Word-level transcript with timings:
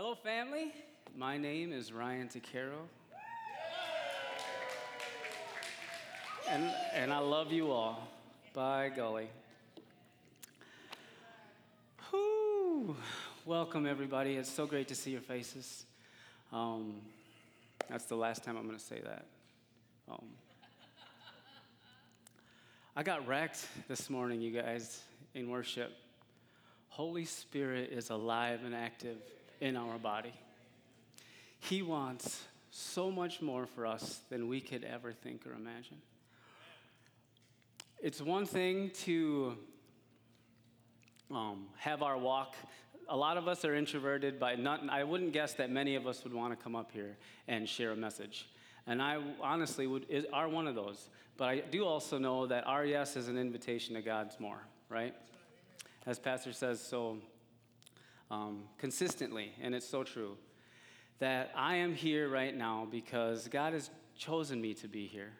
Hello, 0.00 0.14
family. 0.14 0.72
My 1.16 1.36
name 1.36 1.72
is 1.72 1.92
Ryan 1.92 2.28
Tuquero. 2.28 2.86
And, 6.48 6.70
and 6.94 7.12
I 7.12 7.18
love 7.18 7.50
you 7.50 7.72
all. 7.72 8.06
By 8.54 8.90
golly. 8.90 9.26
Whew. 12.10 12.94
Welcome, 13.44 13.86
everybody. 13.86 14.36
It's 14.36 14.48
so 14.48 14.66
great 14.66 14.86
to 14.86 14.94
see 14.94 15.10
your 15.10 15.20
faces. 15.20 15.84
Um, 16.52 17.00
that's 17.90 18.04
the 18.04 18.14
last 18.14 18.44
time 18.44 18.56
I'm 18.56 18.66
going 18.66 18.78
to 18.78 18.84
say 18.84 19.00
that. 19.00 19.26
Um, 20.08 20.26
I 22.94 23.02
got 23.02 23.26
wrecked 23.26 23.66
this 23.88 24.08
morning, 24.08 24.40
you 24.40 24.52
guys, 24.52 25.02
in 25.34 25.50
worship. 25.50 25.90
Holy 26.88 27.24
Spirit 27.24 27.90
is 27.90 28.10
alive 28.10 28.60
and 28.64 28.76
active 28.76 29.16
in 29.60 29.76
our 29.76 29.98
body. 29.98 30.32
He 31.60 31.82
wants 31.82 32.42
so 32.70 33.10
much 33.10 33.40
more 33.40 33.66
for 33.66 33.86
us 33.86 34.20
than 34.30 34.48
we 34.48 34.60
could 34.60 34.84
ever 34.84 35.12
think 35.12 35.46
or 35.46 35.52
imagine. 35.52 36.00
It's 38.00 38.20
one 38.20 38.46
thing 38.46 38.90
to 39.04 39.56
um, 41.30 41.66
have 41.78 42.02
our 42.02 42.16
walk. 42.16 42.54
A 43.08 43.16
lot 43.16 43.36
of 43.36 43.48
us 43.48 43.64
are 43.64 43.74
introverted, 43.74 44.38
but 44.38 44.60
not, 44.60 44.88
I 44.88 45.02
wouldn't 45.02 45.32
guess 45.32 45.54
that 45.54 45.70
many 45.70 45.96
of 45.96 46.06
us 46.06 46.22
would 46.22 46.32
want 46.32 46.56
to 46.56 46.62
come 46.62 46.76
up 46.76 46.92
here 46.92 47.16
and 47.48 47.68
share 47.68 47.90
a 47.90 47.96
message. 47.96 48.48
And 48.86 49.02
I 49.02 49.18
honestly 49.40 49.86
would, 49.86 50.06
is, 50.08 50.24
are 50.32 50.48
one 50.48 50.68
of 50.68 50.74
those. 50.74 51.08
But 51.36 51.48
I 51.48 51.60
do 51.60 51.84
also 51.84 52.18
know 52.18 52.46
that 52.46 52.66
our 52.66 52.84
yes 52.84 53.16
is 53.16 53.28
an 53.28 53.38
invitation 53.38 53.94
to 53.94 54.02
God's 54.02 54.38
more, 54.38 54.60
right? 54.88 55.14
As 56.06 56.18
Pastor 56.18 56.52
says 56.52 56.80
so 56.80 57.18
um, 58.30 58.64
consistently, 58.78 59.52
and 59.60 59.74
it's 59.74 59.88
so 59.88 60.04
true, 60.04 60.36
that 61.18 61.50
I 61.56 61.76
am 61.76 61.94
here 61.94 62.28
right 62.28 62.56
now 62.56 62.86
because 62.90 63.48
God 63.48 63.72
has 63.72 63.90
chosen 64.16 64.60
me 64.60 64.74
to 64.74 64.88
be 64.88 65.06
here. 65.06 65.32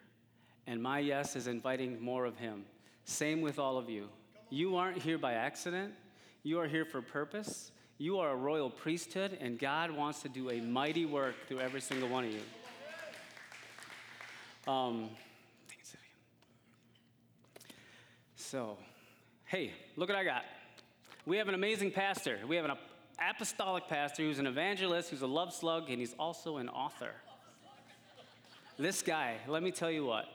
And 0.67 0.81
my 0.81 0.99
yes 0.99 1.35
is 1.35 1.47
inviting 1.47 2.01
more 2.01 2.25
of 2.25 2.37
Him. 2.37 2.65
Same 3.05 3.41
with 3.41 3.59
all 3.59 3.77
of 3.77 3.89
you. 3.89 4.09
You 4.49 4.75
aren't 4.75 5.01
here 5.01 5.17
by 5.17 5.33
accident, 5.33 5.93
you 6.43 6.59
are 6.59 6.67
here 6.67 6.85
for 6.85 7.01
purpose. 7.01 7.71
You 8.01 8.19
are 8.19 8.31
a 8.31 8.35
royal 8.35 8.69
priesthood, 8.69 9.37
and 9.41 9.59
God 9.59 9.91
wants 9.91 10.21
to 10.21 10.29
do 10.29 10.49
a 10.49 10.61
mighty 10.61 11.05
work 11.05 11.35
through 11.49 11.59
every 11.59 11.81
single 11.81 12.07
one 12.07 12.23
of 12.23 12.31
you. 12.31 12.39
Um, 14.65 15.09
so, 18.37 18.77
hey, 19.45 19.73
look 19.97 20.07
what 20.07 20.17
I 20.17 20.23
got. 20.23 20.43
We 21.29 21.37
have 21.37 21.47
an 21.47 21.53
amazing 21.53 21.91
pastor. 21.91 22.39
We 22.47 22.55
have 22.55 22.65
an 22.65 22.75
apostolic 23.19 23.87
pastor 23.87 24.23
who's 24.23 24.39
an 24.39 24.47
evangelist, 24.47 25.11
who's 25.11 25.21
a 25.21 25.27
love 25.27 25.53
slug, 25.53 25.91
and 25.91 25.99
he's 25.99 26.15
also 26.17 26.57
an 26.57 26.69
author. 26.69 27.11
This 28.79 29.03
guy, 29.03 29.35
let 29.47 29.61
me 29.61 29.69
tell 29.69 29.91
you 29.91 30.03
what. 30.03 30.25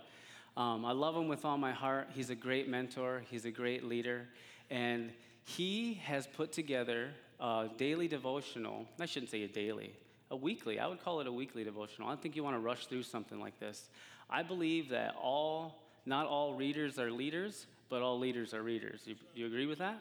Um, 0.56 0.84
I 0.84 0.92
love 0.92 1.16
him 1.16 1.26
with 1.26 1.44
all 1.44 1.58
my 1.58 1.72
heart. 1.72 2.10
He's 2.14 2.30
a 2.30 2.36
great 2.36 2.68
mentor, 2.68 3.24
he's 3.28 3.44
a 3.44 3.50
great 3.50 3.82
leader, 3.82 4.28
and 4.70 5.10
he 5.42 5.94
has 6.04 6.28
put 6.28 6.52
together 6.52 7.10
a 7.40 7.68
daily 7.76 8.06
devotional. 8.06 8.86
I 9.00 9.06
shouldn't 9.06 9.32
say 9.32 9.42
a 9.42 9.48
daily, 9.48 9.94
a 10.30 10.36
weekly. 10.36 10.78
I 10.78 10.86
would 10.86 11.02
call 11.02 11.18
it 11.20 11.26
a 11.26 11.32
weekly 11.32 11.64
devotional. 11.64 12.06
I 12.06 12.12
don't 12.12 12.22
think 12.22 12.36
you 12.36 12.44
want 12.44 12.54
to 12.54 12.60
rush 12.60 12.86
through 12.86 13.02
something 13.02 13.40
like 13.40 13.58
this. 13.58 13.88
I 14.30 14.44
believe 14.44 14.90
that 14.90 15.16
all, 15.20 15.82
not 16.06 16.28
all 16.28 16.54
readers 16.54 17.00
are 17.00 17.10
leaders, 17.10 17.66
but 17.88 18.00
all 18.00 18.16
leaders 18.16 18.54
are 18.54 18.62
readers. 18.62 19.00
You, 19.06 19.16
you 19.34 19.46
agree 19.46 19.66
with 19.66 19.78
that? 19.78 19.98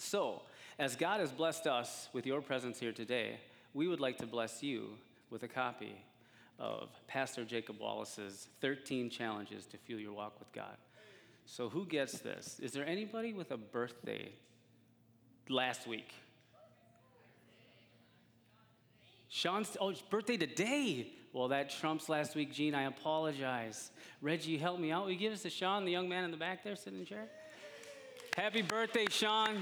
So, 0.00 0.40
as 0.78 0.96
God 0.96 1.20
has 1.20 1.30
blessed 1.30 1.66
us 1.66 2.08
with 2.14 2.24
your 2.24 2.40
presence 2.40 2.80
here 2.80 2.90
today, 2.90 3.38
we 3.74 3.86
would 3.86 4.00
like 4.00 4.16
to 4.18 4.26
bless 4.26 4.62
you 4.62 4.92
with 5.28 5.42
a 5.42 5.48
copy 5.48 5.94
of 6.58 6.88
Pastor 7.06 7.44
Jacob 7.44 7.78
Wallace's 7.78 8.48
13 8.62 9.10
Challenges 9.10 9.66
to 9.66 9.76
Fuel 9.76 10.00
Your 10.00 10.14
Walk 10.14 10.38
with 10.38 10.50
God. 10.52 10.78
So, 11.44 11.68
who 11.68 11.84
gets 11.84 12.20
this? 12.20 12.58
Is 12.60 12.72
there 12.72 12.86
anybody 12.86 13.34
with 13.34 13.50
a 13.50 13.58
birthday 13.58 14.32
last 15.50 15.86
week? 15.86 16.14
Sean's, 19.28 19.76
oh, 19.82 19.90
it's 19.90 20.00
birthday 20.00 20.38
today. 20.38 21.12
Well, 21.34 21.48
that 21.48 21.68
trumps 21.68 22.08
last 22.08 22.34
week, 22.34 22.54
Gene. 22.54 22.74
I 22.74 22.84
apologize. 22.84 23.90
Reggie, 24.22 24.56
help 24.56 24.80
me 24.80 24.92
out. 24.92 25.04
Will 25.04 25.12
you 25.12 25.18
give 25.18 25.34
us 25.34 25.42
to 25.42 25.50
Sean, 25.50 25.84
the 25.84 25.92
young 25.92 26.08
man 26.08 26.24
in 26.24 26.30
the 26.30 26.38
back 26.38 26.64
there 26.64 26.74
sitting 26.74 26.94
in 26.94 27.04
the 27.04 27.08
chair? 27.08 27.28
Happy 28.40 28.62
birthday, 28.62 29.04
Sean. 29.10 29.58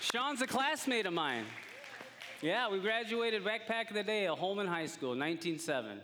Sean's 0.00 0.42
a 0.42 0.48
classmate 0.48 1.06
of 1.06 1.12
mine. 1.12 1.44
Yeah, 2.42 2.68
we 2.68 2.80
graduated 2.80 3.44
backpack 3.44 3.88
of 3.88 3.94
the 3.94 4.02
day 4.02 4.26
at 4.26 4.36
Holman 4.36 4.66
High 4.66 4.86
School, 4.86 5.10
1997. 5.10 5.98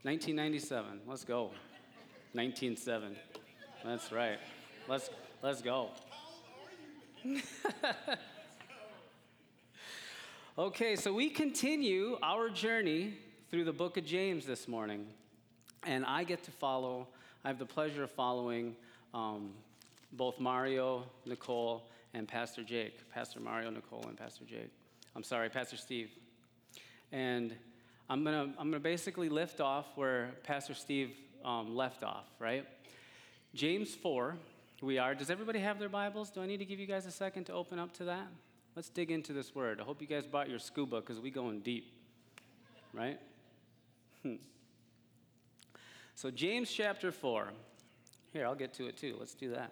1997. 0.00 1.00
Let's 1.06 1.24
go. 1.24 1.48
197. 2.32 3.16
That's 3.84 4.10
right. 4.12 4.38
Let's, 4.88 5.10
let's 5.42 5.60
go. 5.60 5.90
Okay, 10.58 10.96
so 10.96 11.12
we 11.12 11.28
continue 11.28 12.16
our 12.22 12.48
journey 12.48 13.12
through 13.50 13.64
the 13.64 13.74
book 13.74 13.98
of 13.98 14.06
James 14.06 14.46
this 14.46 14.66
morning. 14.66 15.06
And 15.82 16.02
I 16.06 16.24
get 16.24 16.44
to 16.44 16.50
follow, 16.50 17.08
I 17.44 17.48
have 17.48 17.58
the 17.58 17.66
pleasure 17.66 18.04
of 18.04 18.10
following 18.12 18.74
um, 19.12 19.50
both 20.16 20.40
Mario, 20.40 21.04
Nicole, 21.24 21.88
and 22.14 22.26
Pastor 22.26 22.62
Jake. 22.62 23.10
Pastor 23.12 23.40
Mario, 23.40 23.70
Nicole, 23.70 24.04
and 24.08 24.16
Pastor 24.16 24.44
Jake. 24.44 24.70
I'm 25.14 25.22
sorry, 25.22 25.48
Pastor 25.48 25.76
Steve. 25.76 26.10
And 27.12 27.54
I'm 28.08 28.24
going 28.24 28.52
to 28.52 28.58
I'm 28.58 28.70
gonna 28.70 28.80
basically 28.80 29.28
lift 29.28 29.60
off 29.60 29.86
where 29.94 30.30
Pastor 30.44 30.74
Steve 30.74 31.14
um, 31.44 31.74
left 31.74 32.02
off, 32.02 32.26
right? 32.38 32.66
James 33.54 33.94
4, 33.94 34.36
we 34.82 34.98
are. 34.98 35.14
Does 35.14 35.30
everybody 35.30 35.60
have 35.60 35.78
their 35.78 35.88
Bibles? 35.88 36.30
Do 36.30 36.42
I 36.42 36.46
need 36.46 36.58
to 36.58 36.64
give 36.64 36.78
you 36.78 36.86
guys 36.86 37.06
a 37.06 37.10
second 37.10 37.44
to 37.44 37.52
open 37.52 37.78
up 37.78 37.92
to 37.94 38.04
that? 38.04 38.26
Let's 38.74 38.90
dig 38.90 39.10
into 39.10 39.32
this 39.32 39.54
word. 39.54 39.80
I 39.80 39.84
hope 39.84 40.02
you 40.02 40.06
guys 40.06 40.26
bought 40.26 40.50
your 40.50 40.58
scuba 40.58 41.00
because 41.00 41.18
we 41.18 41.30
going 41.30 41.60
deep, 41.60 41.92
right? 42.92 43.18
So 46.16 46.30
James 46.30 46.72
chapter 46.72 47.12
4. 47.12 47.52
Here, 48.32 48.46
I'll 48.46 48.54
get 48.54 48.72
to 48.74 48.86
it 48.86 48.96
too. 48.96 49.16
Let's 49.20 49.34
do 49.34 49.50
that. 49.50 49.70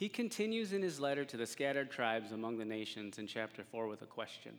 He 0.00 0.08
continues 0.08 0.72
in 0.72 0.80
his 0.80 0.98
letter 0.98 1.26
to 1.26 1.36
the 1.36 1.46
scattered 1.46 1.90
tribes 1.90 2.32
among 2.32 2.56
the 2.56 2.64
nations 2.64 3.18
in 3.18 3.26
chapter 3.26 3.62
4 3.62 3.86
with 3.86 4.00
a 4.00 4.06
question. 4.06 4.54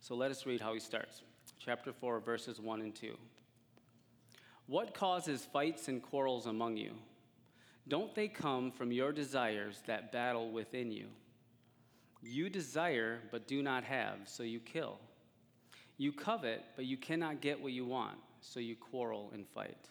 So 0.00 0.14
let 0.14 0.30
us 0.30 0.44
read 0.44 0.60
how 0.60 0.74
he 0.74 0.80
starts. 0.80 1.22
Chapter 1.58 1.94
4, 1.94 2.20
verses 2.20 2.60
1 2.60 2.82
and 2.82 2.94
2. 2.94 3.16
What 4.66 4.92
causes 4.92 5.46
fights 5.50 5.88
and 5.88 6.02
quarrels 6.02 6.44
among 6.44 6.76
you? 6.76 6.92
Don't 7.88 8.14
they 8.14 8.28
come 8.28 8.70
from 8.70 8.92
your 8.92 9.12
desires 9.12 9.82
that 9.86 10.12
battle 10.12 10.50
within 10.50 10.92
you? 10.92 11.06
You 12.20 12.50
desire, 12.50 13.20
but 13.30 13.48
do 13.48 13.62
not 13.62 13.82
have, 13.84 14.18
so 14.26 14.42
you 14.42 14.60
kill. 14.60 14.98
You 15.96 16.12
covet, 16.12 16.66
but 16.76 16.84
you 16.84 16.98
cannot 16.98 17.40
get 17.40 17.62
what 17.62 17.72
you 17.72 17.86
want, 17.86 18.18
so 18.42 18.60
you 18.60 18.76
quarrel 18.76 19.30
and 19.32 19.48
fight. 19.48 19.88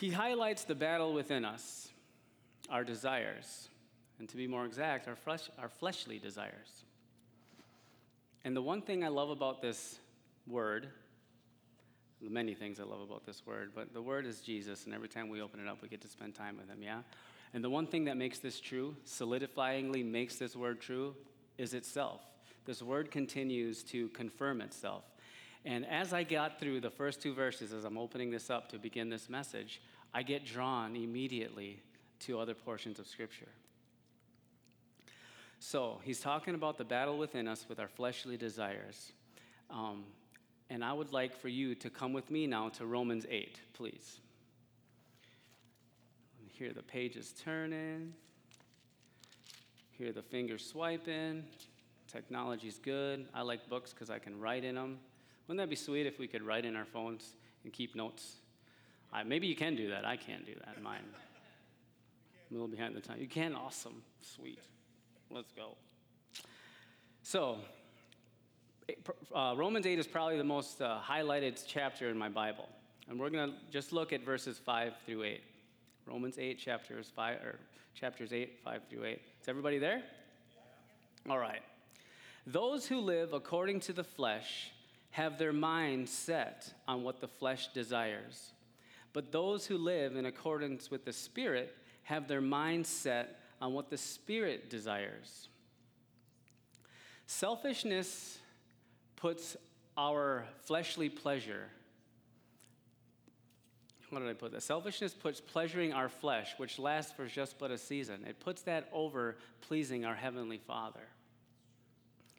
He 0.00 0.10
highlights 0.10 0.64
the 0.64 0.74
battle 0.74 1.12
within 1.12 1.44
us, 1.44 1.90
our 2.70 2.84
desires, 2.84 3.68
and 4.18 4.26
to 4.30 4.36
be 4.36 4.46
more 4.46 4.64
exact, 4.64 5.06
our, 5.06 5.14
flesh, 5.14 5.50
our 5.58 5.68
fleshly 5.68 6.18
desires. 6.18 6.84
And 8.42 8.56
the 8.56 8.62
one 8.62 8.80
thing 8.80 9.04
I 9.04 9.08
love 9.08 9.28
about 9.28 9.60
this 9.60 9.98
word, 10.46 10.88
the 12.22 12.30
many 12.30 12.54
things 12.54 12.80
I 12.80 12.84
love 12.84 13.02
about 13.02 13.26
this 13.26 13.42
word, 13.44 13.72
but 13.74 13.92
the 13.92 14.00
word 14.00 14.24
is 14.24 14.40
Jesus, 14.40 14.86
and 14.86 14.94
every 14.94 15.08
time 15.08 15.28
we 15.28 15.42
open 15.42 15.60
it 15.60 15.68
up, 15.68 15.82
we 15.82 15.88
get 15.88 16.00
to 16.00 16.08
spend 16.08 16.34
time 16.34 16.56
with 16.56 16.70
him, 16.70 16.82
yeah? 16.82 17.00
And 17.52 17.62
the 17.62 17.68
one 17.68 17.86
thing 17.86 18.04
that 18.06 18.16
makes 18.16 18.38
this 18.38 18.58
true, 18.58 18.96
solidifyingly 19.06 20.02
makes 20.02 20.36
this 20.36 20.56
word 20.56 20.80
true, 20.80 21.14
is 21.58 21.74
itself. 21.74 22.22
This 22.64 22.80
word 22.80 23.10
continues 23.10 23.82
to 23.84 24.08
confirm 24.08 24.62
itself. 24.62 25.04
And 25.64 25.84
as 25.86 26.12
I 26.12 26.22
got 26.22 26.58
through 26.58 26.80
the 26.80 26.90
first 26.90 27.20
two 27.20 27.34
verses, 27.34 27.72
as 27.72 27.84
I'm 27.84 27.98
opening 27.98 28.30
this 28.30 28.48
up 28.48 28.70
to 28.70 28.78
begin 28.78 29.10
this 29.10 29.28
message, 29.28 29.80
I 30.14 30.22
get 30.22 30.44
drawn 30.44 30.96
immediately 30.96 31.82
to 32.20 32.38
other 32.38 32.54
portions 32.54 32.98
of 32.98 33.06
Scripture. 33.06 33.48
So 35.58 36.00
he's 36.02 36.20
talking 36.20 36.54
about 36.54 36.78
the 36.78 36.84
battle 36.84 37.18
within 37.18 37.46
us 37.46 37.66
with 37.68 37.78
our 37.78 37.88
fleshly 37.88 38.38
desires. 38.38 39.12
Um, 39.68 40.04
and 40.70 40.82
I 40.82 40.92
would 40.92 41.12
like 41.12 41.36
for 41.38 41.48
you 41.48 41.74
to 41.76 41.90
come 41.90 42.12
with 42.12 42.30
me 42.30 42.46
now 42.46 42.70
to 42.70 42.86
Romans 42.86 43.26
8, 43.28 43.60
please. 43.74 44.20
Hear 46.48 46.72
the 46.72 46.82
pages 46.82 47.34
turning, 47.42 48.14
hear 49.90 50.12
the 50.12 50.22
fingers 50.22 50.64
swiping. 50.64 51.44
Technology's 52.10 52.78
good. 52.78 53.28
I 53.32 53.42
like 53.42 53.68
books 53.68 53.92
because 53.92 54.10
I 54.10 54.18
can 54.18 54.38
write 54.40 54.64
in 54.64 54.74
them. 54.74 54.98
Wouldn't 55.50 55.68
that 55.68 55.68
be 55.68 55.74
sweet 55.74 56.06
if 56.06 56.20
we 56.20 56.28
could 56.28 56.42
write 56.42 56.64
in 56.64 56.76
our 56.76 56.84
phones 56.84 57.34
and 57.64 57.72
keep 57.72 57.96
notes? 57.96 58.36
I, 59.12 59.24
maybe 59.24 59.48
you 59.48 59.56
can 59.56 59.74
do 59.74 59.88
that. 59.88 60.04
I 60.04 60.16
can't 60.16 60.46
do 60.46 60.54
that. 60.64 60.80
Mine. 60.80 61.00
I'm 61.02 62.56
a 62.56 62.60
little 62.60 62.68
behind 62.68 62.94
the 62.94 63.00
time. 63.00 63.20
You 63.20 63.26
can? 63.26 63.56
Awesome. 63.56 64.00
Sweet. 64.20 64.60
Let's 65.28 65.50
go. 65.50 65.76
So, 67.24 67.58
uh, 69.34 69.54
Romans 69.56 69.86
8 69.86 69.98
is 69.98 70.06
probably 70.06 70.38
the 70.38 70.44
most 70.44 70.80
uh, 70.80 71.00
highlighted 71.04 71.60
chapter 71.66 72.08
in 72.10 72.16
my 72.16 72.28
Bible. 72.28 72.68
And 73.08 73.18
we're 73.18 73.30
going 73.30 73.50
to 73.50 73.56
just 73.72 73.92
look 73.92 74.12
at 74.12 74.24
verses 74.24 74.56
5 74.64 74.92
through 75.04 75.24
8. 75.24 75.42
Romans 76.06 76.38
8, 76.38 76.60
chapters 76.60 77.10
5, 77.16 77.36
or 77.38 77.58
chapters 77.96 78.32
8, 78.32 78.60
5 78.62 78.82
through 78.88 79.04
8. 79.04 79.20
Is 79.42 79.48
everybody 79.48 79.78
there? 79.78 80.00
All 81.28 81.40
right. 81.40 81.62
Those 82.46 82.86
who 82.86 83.00
live 83.00 83.32
according 83.32 83.80
to 83.80 83.92
the 83.92 84.04
flesh 84.04 84.70
have 85.10 85.38
their 85.38 85.52
mind 85.52 86.08
set 86.08 86.72
on 86.86 87.02
what 87.02 87.20
the 87.20 87.28
flesh 87.28 87.68
desires. 87.74 88.52
But 89.12 89.32
those 89.32 89.66
who 89.66 89.76
live 89.76 90.16
in 90.16 90.26
accordance 90.26 90.90
with 90.90 91.04
the 91.04 91.12
Spirit 91.12 91.74
have 92.04 92.28
their 92.28 92.40
mind 92.40 92.86
set 92.86 93.40
on 93.60 93.72
what 93.72 93.90
the 93.90 93.98
Spirit 93.98 94.70
desires. 94.70 95.48
Selfishness 97.26 98.38
puts 99.16 99.56
our 99.96 100.44
fleshly 100.62 101.08
pleasure. 101.08 101.68
What 104.08 104.20
did 104.20 104.28
I 104.28 104.32
put 104.32 104.52
that? 104.52 104.62
Selfishness 104.62 105.14
puts 105.14 105.40
pleasuring 105.40 105.92
our 105.92 106.08
flesh, 106.08 106.54
which 106.56 106.78
lasts 106.78 107.12
for 107.12 107.26
just 107.26 107.58
but 107.58 107.70
a 107.70 107.78
season. 107.78 108.24
It 108.28 108.40
puts 108.40 108.62
that 108.62 108.88
over 108.92 109.36
pleasing 109.60 110.04
our 110.04 110.16
Heavenly 110.16 110.58
Father. 110.58 111.06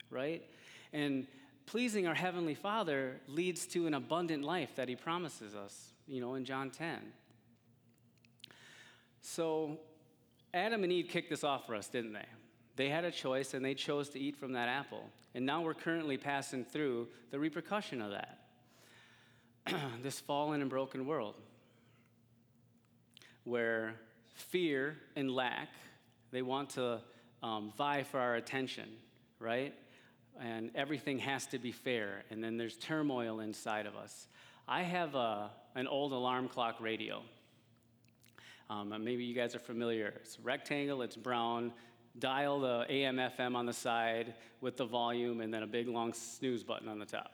Right? 0.09 0.43
And 0.91 1.27
pleasing 1.65 2.07
our 2.07 2.13
Heavenly 2.13 2.55
Father 2.55 3.19
leads 3.27 3.65
to 3.67 3.87
an 3.87 3.93
abundant 3.93 4.43
life 4.43 4.75
that 4.75 4.89
He 4.89 4.95
promises 4.95 5.55
us, 5.55 5.93
you 6.07 6.21
know, 6.21 6.35
in 6.35 6.45
John 6.45 6.69
10. 6.69 6.99
So, 9.21 9.77
Adam 10.53 10.83
and 10.83 10.91
Eve 10.91 11.07
kicked 11.09 11.29
this 11.29 11.43
off 11.43 11.65
for 11.65 11.75
us, 11.75 11.87
didn't 11.87 12.13
they? 12.13 12.25
They 12.75 12.89
had 12.89 13.05
a 13.05 13.11
choice 13.11 13.53
and 13.53 13.63
they 13.63 13.73
chose 13.73 14.09
to 14.09 14.19
eat 14.19 14.35
from 14.35 14.53
that 14.53 14.67
apple. 14.67 15.09
And 15.33 15.45
now 15.45 15.61
we're 15.61 15.73
currently 15.73 16.17
passing 16.17 16.65
through 16.65 17.07
the 17.29 17.39
repercussion 17.39 18.01
of 18.01 18.11
that. 18.11 18.39
this 20.01 20.19
fallen 20.19 20.61
and 20.61 20.69
broken 20.69 21.05
world 21.05 21.35
where 23.43 23.95
fear 24.33 24.97
and 25.15 25.31
lack, 25.31 25.69
they 26.31 26.41
want 26.41 26.69
to 26.71 26.99
um, 27.41 27.71
vie 27.77 28.03
for 28.03 28.19
our 28.19 28.35
attention, 28.35 28.89
right? 29.39 29.73
And 30.41 30.71
everything 30.73 31.19
has 31.19 31.45
to 31.47 31.59
be 31.59 31.71
fair. 31.71 32.23
And 32.31 32.43
then 32.43 32.57
there's 32.57 32.75
turmoil 32.75 33.41
inside 33.41 33.85
of 33.85 33.95
us. 33.95 34.27
I 34.67 34.81
have 34.81 35.15
a, 35.15 35.51
an 35.75 35.87
old 35.87 36.13
alarm 36.13 36.47
clock 36.47 36.77
radio. 36.79 37.21
Um, 38.69 38.93
maybe 39.03 39.23
you 39.23 39.35
guys 39.35 39.53
are 39.53 39.59
familiar. 39.59 40.13
It's 40.21 40.39
rectangle, 40.39 41.01
it's 41.01 41.17
brown, 41.17 41.73
dial 42.17 42.61
the 42.61 42.85
AM 42.89 43.17
FM 43.17 43.55
on 43.55 43.65
the 43.65 43.73
side 43.73 44.33
with 44.61 44.77
the 44.77 44.85
volume 44.85 45.41
and 45.41 45.53
then 45.53 45.63
a 45.63 45.67
big 45.67 45.87
long 45.87 46.13
snooze 46.13 46.63
button 46.63 46.87
on 46.87 46.97
the 46.97 47.05
top, 47.05 47.33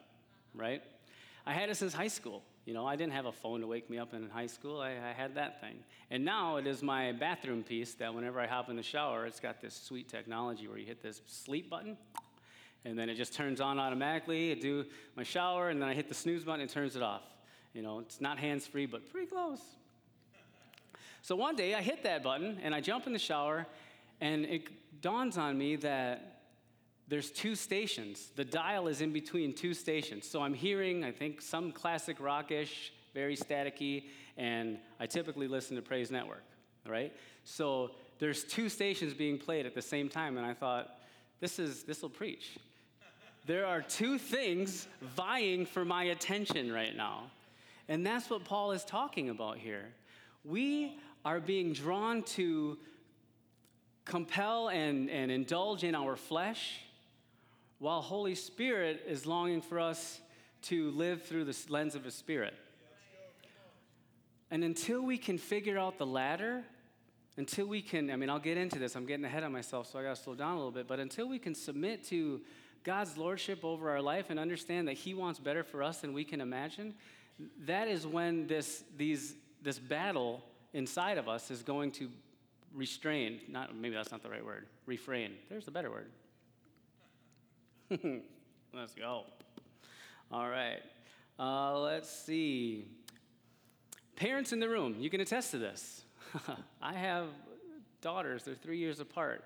right? 0.54 0.82
I 1.46 1.52
had 1.52 1.70
it 1.70 1.76
since 1.76 1.94
high 1.94 2.08
school. 2.08 2.42
You 2.66 2.74
know, 2.74 2.84
I 2.84 2.96
didn't 2.96 3.12
have 3.12 3.26
a 3.26 3.32
phone 3.32 3.60
to 3.60 3.66
wake 3.66 3.88
me 3.88 3.98
up 3.98 4.12
in 4.12 4.28
high 4.28 4.48
school. 4.48 4.80
I, 4.80 4.90
I, 4.90 5.14
had 5.16 5.36
that 5.36 5.60
thing. 5.60 5.76
And 6.10 6.24
now 6.24 6.56
it 6.56 6.66
is 6.66 6.82
my 6.82 7.12
bathroom 7.12 7.62
piece 7.62 7.94
that 7.94 8.12
whenever 8.12 8.40
I 8.40 8.46
hop 8.46 8.68
in 8.68 8.76
the 8.76 8.82
shower, 8.82 9.24
it's 9.24 9.40
got 9.40 9.62
this 9.62 9.74
sweet 9.74 10.08
technology 10.08 10.68
where 10.68 10.76
you 10.76 10.84
hit 10.84 11.02
this 11.02 11.22
sleep 11.26 11.70
button 11.70 11.96
and 12.84 12.98
then 12.98 13.08
it 13.08 13.16
just 13.16 13.34
turns 13.34 13.60
on 13.60 13.78
automatically. 13.78 14.52
I 14.52 14.54
do 14.54 14.84
my 15.16 15.22
shower 15.22 15.70
and 15.70 15.80
then 15.80 15.88
I 15.88 15.94
hit 15.94 16.08
the 16.08 16.14
snooze 16.14 16.44
button 16.44 16.60
and 16.60 16.70
it 16.70 16.72
turns 16.72 16.96
it 16.96 17.02
off. 17.02 17.22
You 17.74 17.82
know, 17.82 17.98
it's 17.98 18.20
not 18.20 18.38
hands 18.38 18.66
free, 18.66 18.86
but 18.86 19.10
pretty 19.10 19.26
close. 19.26 19.60
So 21.22 21.36
one 21.36 21.56
day 21.56 21.74
I 21.74 21.82
hit 21.82 22.02
that 22.04 22.22
button 22.22 22.58
and 22.62 22.74
I 22.74 22.80
jump 22.80 23.06
in 23.06 23.12
the 23.12 23.18
shower 23.18 23.66
and 24.20 24.44
it 24.44 24.68
dawns 25.00 25.36
on 25.36 25.58
me 25.58 25.76
that 25.76 26.42
there's 27.08 27.30
two 27.30 27.54
stations. 27.54 28.30
The 28.36 28.44
dial 28.44 28.86
is 28.86 29.00
in 29.00 29.12
between 29.12 29.54
two 29.54 29.74
stations. 29.74 30.28
So 30.28 30.42
I'm 30.42 30.54
hearing, 30.54 31.04
I 31.04 31.10
think, 31.10 31.40
some 31.40 31.72
classic 31.72 32.20
rockish, 32.20 32.92
very 33.14 33.36
staticky, 33.36 34.04
and 34.36 34.78
I 35.00 35.06
typically 35.06 35.48
listen 35.48 35.74
to 35.76 35.82
Praise 35.82 36.10
Network, 36.10 36.44
right? 36.86 37.12
So 37.44 37.92
there's 38.18 38.44
two 38.44 38.68
stations 38.68 39.14
being 39.14 39.38
played 39.38 39.64
at 39.64 39.74
the 39.74 39.82
same 39.82 40.08
time, 40.08 40.36
and 40.36 40.46
I 40.46 40.52
thought, 40.52 41.00
this 41.40 41.58
is 41.58 41.84
this 41.84 42.02
will 42.02 42.10
preach. 42.10 42.58
There 43.48 43.64
are 43.64 43.80
two 43.80 44.18
things 44.18 44.86
vying 45.00 45.64
for 45.64 45.82
my 45.82 46.04
attention 46.04 46.70
right 46.70 46.94
now. 46.94 47.30
And 47.88 48.06
that's 48.06 48.28
what 48.28 48.44
Paul 48.44 48.72
is 48.72 48.84
talking 48.84 49.30
about 49.30 49.56
here. 49.56 49.86
We 50.44 50.98
are 51.24 51.40
being 51.40 51.72
drawn 51.72 52.24
to 52.24 52.76
compel 54.04 54.68
and, 54.68 55.08
and 55.08 55.30
indulge 55.30 55.82
in 55.82 55.94
our 55.94 56.14
flesh, 56.14 56.80
while 57.78 58.02
Holy 58.02 58.34
Spirit 58.34 59.02
is 59.08 59.24
longing 59.24 59.62
for 59.62 59.80
us 59.80 60.20
to 60.64 60.90
live 60.90 61.22
through 61.22 61.46
the 61.46 61.56
lens 61.70 61.94
of 61.94 62.04
His 62.04 62.14
Spirit. 62.14 62.52
And 64.50 64.62
until 64.62 65.00
we 65.00 65.16
can 65.16 65.38
figure 65.38 65.78
out 65.78 65.96
the 65.96 66.06
latter, 66.06 66.64
until 67.38 67.64
we 67.64 67.80
can, 67.80 68.10
I 68.10 68.16
mean, 68.16 68.28
I'll 68.28 68.38
get 68.38 68.58
into 68.58 68.78
this, 68.78 68.94
I'm 68.94 69.06
getting 69.06 69.24
ahead 69.24 69.42
of 69.42 69.52
myself, 69.52 69.90
so 69.90 69.98
I 69.98 70.02
got 70.02 70.16
to 70.16 70.22
slow 70.22 70.34
down 70.34 70.52
a 70.52 70.56
little 70.56 70.70
bit, 70.70 70.86
but 70.86 71.00
until 71.00 71.26
we 71.30 71.38
can 71.38 71.54
submit 71.54 72.04
to 72.08 72.42
God's 72.84 73.16
lordship 73.16 73.64
over 73.64 73.90
our 73.90 74.02
life 74.02 74.30
and 74.30 74.38
understand 74.38 74.88
that 74.88 74.94
He 74.94 75.14
wants 75.14 75.38
better 75.38 75.62
for 75.62 75.82
us 75.82 76.00
than 76.00 76.12
we 76.12 76.24
can 76.24 76.40
imagine, 76.40 76.94
that 77.66 77.88
is 77.88 78.06
when 78.06 78.46
this, 78.46 78.84
these, 78.96 79.34
this 79.62 79.78
battle 79.78 80.42
inside 80.72 81.18
of 81.18 81.28
us 81.28 81.50
is 81.50 81.62
going 81.62 81.92
to 81.92 82.08
restrain. 82.74 83.40
Not, 83.48 83.74
maybe 83.74 83.94
that's 83.94 84.10
not 84.10 84.22
the 84.22 84.30
right 84.30 84.44
word, 84.44 84.66
refrain. 84.86 85.32
There's 85.48 85.68
a 85.68 85.70
better 85.70 85.90
word. 85.90 86.10
let's 88.74 88.94
go. 88.94 89.24
All 90.30 90.48
right. 90.48 90.80
Uh, 91.38 91.78
let's 91.80 92.10
see. 92.10 92.86
Parents 94.16 94.52
in 94.52 94.60
the 94.60 94.68
room, 94.68 94.96
you 94.98 95.10
can 95.10 95.20
attest 95.20 95.52
to 95.52 95.58
this. 95.58 96.02
I 96.82 96.92
have 96.92 97.26
daughters, 98.00 98.42
they're 98.42 98.54
three 98.54 98.78
years 98.78 99.00
apart. 99.00 99.44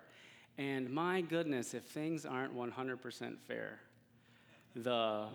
And 0.58 0.90
my 0.90 1.22
goodness, 1.22 1.74
if 1.74 1.84
things 1.84 2.26
aren't 2.26 2.54
100% 2.54 3.38
fair, 3.38 3.78
the, 4.74 5.26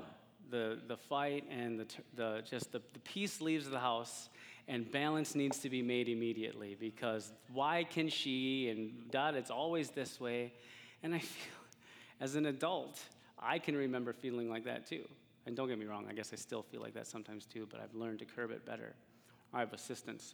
the, 0.49 0.79
the 0.87 0.97
fight 0.97 1.45
and 1.49 1.79
the, 1.79 1.85
the, 2.15 2.43
just 2.49 2.71
the, 2.71 2.81
the 2.93 2.99
peace 2.99 3.41
leaves 3.41 3.69
the 3.69 3.79
house 3.79 4.29
and 4.67 4.89
balance 4.91 5.33
needs 5.33 5.59
to 5.59 5.69
be 5.69 5.81
made 5.81 6.09
immediately 6.09 6.75
because 6.79 7.31
why 7.53 7.83
can 7.83 8.09
she 8.09 8.69
and 8.69 9.09
dad 9.11 9.35
it's 9.35 9.49
always 9.49 9.89
this 9.89 10.19
way. 10.19 10.53
And 11.03 11.15
i 11.15 11.19
feel 11.19 11.53
as 12.19 12.35
an 12.35 12.47
adult 12.47 12.99
i 13.39 13.59
can 13.59 13.75
remember 13.75 14.13
feeling 14.13 14.49
like 14.49 14.65
that 14.65 14.87
too. 14.87 15.05
And 15.45 15.55
don't 15.55 15.67
get 15.67 15.79
me 15.79 15.85
wrong 15.85 16.05
i 16.09 16.13
guess 16.13 16.31
i 16.33 16.35
still 16.35 16.63
feel 16.63 16.81
like 16.81 16.93
that 16.95 17.07
sometimes 17.07 17.45
too 17.45 17.67
but 17.69 17.79
i've 17.79 17.93
learned 17.95 18.19
to 18.19 18.25
curb 18.25 18.51
it 18.51 18.65
better. 18.65 18.93
I 19.53 19.59
have 19.59 19.73
assistance. 19.73 20.33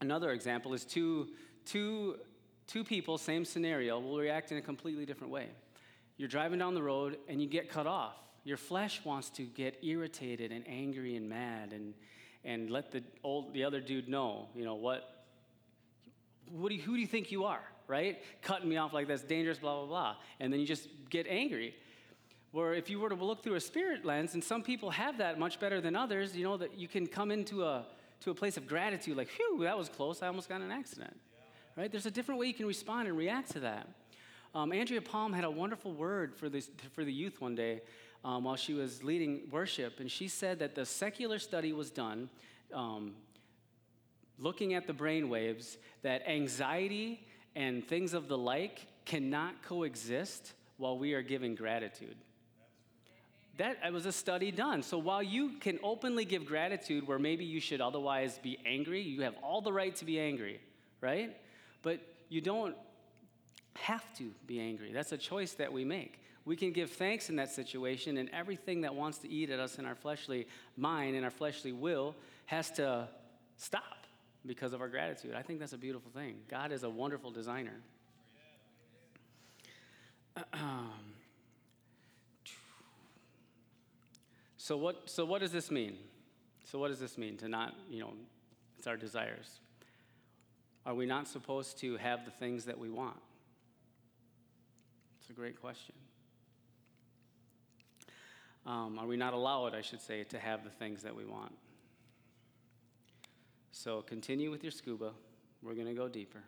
Another 0.00 0.30
example 0.30 0.74
is 0.74 0.84
two, 0.84 1.28
two, 1.64 2.16
two 2.66 2.84
people 2.84 3.18
same 3.18 3.44
scenario 3.44 3.98
will 3.98 4.18
react 4.18 4.52
in 4.52 4.58
a 4.58 4.62
completely 4.62 5.06
different 5.06 5.32
way 5.32 5.48
you're 6.16 6.28
driving 6.28 6.58
down 6.58 6.74
the 6.74 6.82
road 6.82 7.18
and 7.28 7.40
you 7.40 7.48
get 7.48 7.68
cut 7.68 7.86
off 7.86 8.14
your 8.44 8.58
flesh 8.58 9.00
wants 9.04 9.30
to 9.30 9.42
get 9.42 9.82
irritated 9.82 10.52
and 10.52 10.64
angry 10.68 11.16
and 11.16 11.28
mad 11.28 11.72
and, 11.72 11.94
and 12.44 12.70
let 12.70 12.92
the, 12.92 13.02
old, 13.24 13.54
the 13.54 13.64
other 13.64 13.80
dude 13.80 14.06
know, 14.06 14.48
you 14.54 14.64
know, 14.64 14.74
what, 14.74 15.24
what 16.50 16.68
do 16.68 16.74
you, 16.74 16.82
who 16.82 16.94
do 16.94 17.00
you 17.00 17.06
think 17.06 17.32
you 17.32 17.44
are, 17.44 17.62
right? 17.88 18.22
Cutting 18.42 18.68
me 18.68 18.76
off 18.76 18.92
like 18.92 19.08
that's 19.08 19.22
dangerous, 19.22 19.58
blah, 19.58 19.78
blah, 19.78 19.86
blah. 19.86 20.16
And 20.40 20.52
then 20.52 20.60
you 20.60 20.66
just 20.66 20.88
get 21.08 21.26
angry. 21.26 21.74
Where 22.52 22.74
if 22.74 22.88
you 22.90 23.00
were 23.00 23.08
to 23.08 23.14
look 23.16 23.42
through 23.42 23.54
a 23.54 23.60
spirit 23.60 24.04
lens, 24.04 24.34
and 24.34 24.44
some 24.44 24.62
people 24.62 24.90
have 24.90 25.18
that 25.18 25.38
much 25.38 25.58
better 25.58 25.80
than 25.80 25.96
others, 25.96 26.36
you 26.36 26.44
know, 26.44 26.56
that 26.58 26.78
you 26.78 26.86
can 26.86 27.06
come 27.06 27.32
into 27.32 27.64
a, 27.64 27.86
to 28.20 28.30
a 28.30 28.34
place 28.34 28.56
of 28.56 28.68
gratitude, 28.68 29.16
like, 29.16 29.28
phew, 29.28 29.60
that 29.62 29.76
was 29.76 29.88
close, 29.88 30.22
I 30.22 30.28
almost 30.28 30.48
got 30.48 30.60
an 30.60 30.70
accident. 30.70 31.16
Right? 31.76 31.90
There's 31.90 32.06
a 32.06 32.10
different 32.10 32.40
way 32.40 32.46
you 32.46 32.54
can 32.54 32.66
respond 32.66 33.08
and 33.08 33.16
react 33.16 33.50
to 33.52 33.60
that. 33.60 33.88
Um, 34.54 34.72
Andrea 34.72 35.02
Palm 35.02 35.32
had 35.32 35.42
a 35.44 35.50
wonderful 35.50 35.92
word 35.92 36.36
for, 36.36 36.48
this, 36.48 36.70
for 36.92 37.04
the 37.04 37.12
youth 37.12 37.40
one 37.40 37.56
day 37.56 37.82
um, 38.24 38.44
while 38.44 38.56
she 38.56 38.72
was 38.72 39.02
leading 39.02 39.48
worship, 39.50 39.98
and 39.98 40.10
she 40.10 40.28
said 40.28 40.60
that 40.60 40.74
the 40.74 40.86
secular 40.86 41.38
study 41.38 41.72
was 41.72 41.90
done 41.90 42.30
um, 42.72 43.14
looking 44.38 44.74
at 44.74 44.86
the 44.86 44.92
brain 44.92 45.28
waves, 45.28 45.76
that 46.02 46.28
anxiety 46.28 47.26
and 47.56 47.86
things 47.86 48.14
of 48.14 48.28
the 48.28 48.38
like 48.38 48.86
cannot 49.04 49.62
coexist 49.62 50.52
while 50.76 50.98
we 50.98 51.14
are 51.14 51.22
giving 51.22 51.54
gratitude. 51.54 52.16
That 53.56 53.92
was 53.92 54.04
a 54.06 54.12
study 54.12 54.50
done. 54.50 54.82
So 54.82 54.98
while 54.98 55.22
you 55.22 55.58
can 55.60 55.78
openly 55.84 56.24
give 56.24 56.44
gratitude 56.44 57.06
where 57.06 57.20
maybe 57.20 57.44
you 57.44 57.60
should 57.60 57.80
otherwise 57.80 58.38
be 58.42 58.58
angry, 58.66 59.00
you 59.00 59.22
have 59.22 59.34
all 59.42 59.60
the 59.60 59.72
right 59.72 59.94
to 59.96 60.04
be 60.04 60.18
angry, 60.18 60.60
right? 61.00 61.36
But 61.84 62.00
you 62.28 62.40
don't 62.40 62.74
have 63.74 64.02
to 64.16 64.32
be 64.46 64.58
angry. 64.58 64.90
That's 64.92 65.12
a 65.12 65.18
choice 65.18 65.52
that 65.52 65.72
we 65.72 65.84
make. 65.84 66.18
we 66.44 66.56
can 66.56 66.72
give 66.72 66.90
thanks 66.90 67.30
in 67.30 67.36
that 67.36 67.50
situation, 67.50 68.16
and 68.18 68.28
everything 68.30 68.80
that 68.82 68.94
wants 68.94 69.18
to 69.18 69.30
eat 69.30 69.48
at 69.50 69.60
us 69.60 69.78
in 69.78 69.86
our 69.86 69.94
fleshly 69.94 70.46
mind 70.76 71.14
and 71.16 71.24
our 71.24 71.30
fleshly 71.30 71.72
will 71.72 72.14
has 72.46 72.70
to 72.72 73.08
stop 73.56 74.06
because 74.44 74.72
of 74.74 74.80
our 74.80 74.88
gratitude. 74.88 75.34
I 75.34 75.42
think 75.42 75.60
that's 75.60 75.72
a 75.72 75.78
beautiful 75.78 76.10
thing. 76.10 76.36
God 76.48 76.70
is 76.72 76.82
a 76.82 76.90
wonderful 76.90 77.30
designer. 77.30 77.80
so 84.56 84.76
what 84.76 85.08
so 85.08 85.24
what 85.24 85.40
does 85.40 85.52
this 85.52 85.70
mean? 85.70 85.96
So 86.64 86.78
what 86.78 86.88
does 86.88 86.98
this 86.98 87.16
mean 87.16 87.36
to 87.38 87.48
not, 87.48 87.74
you 87.88 88.00
know, 88.00 88.12
it's 88.76 88.86
our 88.86 88.96
desires. 88.96 89.60
Are 90.86 90.94
we 90.94 91.06
not 91.06 91.26
supposed 91.26 91.78
to 91.78 91.96
have 91.96 92.24
the 92.24 92.30
things 92.30 92.64
that 92.66 92.78
we 92.78 92.90
want? 92.90 93.20
It's 95.20 95.30
a 95.30 95.32
great 95.32 95.60
question. 95.60 95.94
Um, 98.66 98.98
are 98.98 99.06
we 99.06 99.16
not 99.16 99.32
allowed, 99.34 99.74
I 99.74 99.80
should 99.80 100.00
say, 100.00 100.24
to 100.24 100.38
have 100.38 100.64
the 100.64 100.70
things 100.70 101.02
that 101.02 101.14
we 101.14 101.24
want? 101.24 101.54
So 103.72 104.02
continue 104.02 104.50
with 104.50 104.62
your 104.62 104.72
scuba. 104.72 105.12
We're 105.62 105.74
going 105.74 105.86
to 105.86 105.94
go 105.94 106.08
deeper. 106.08 106.42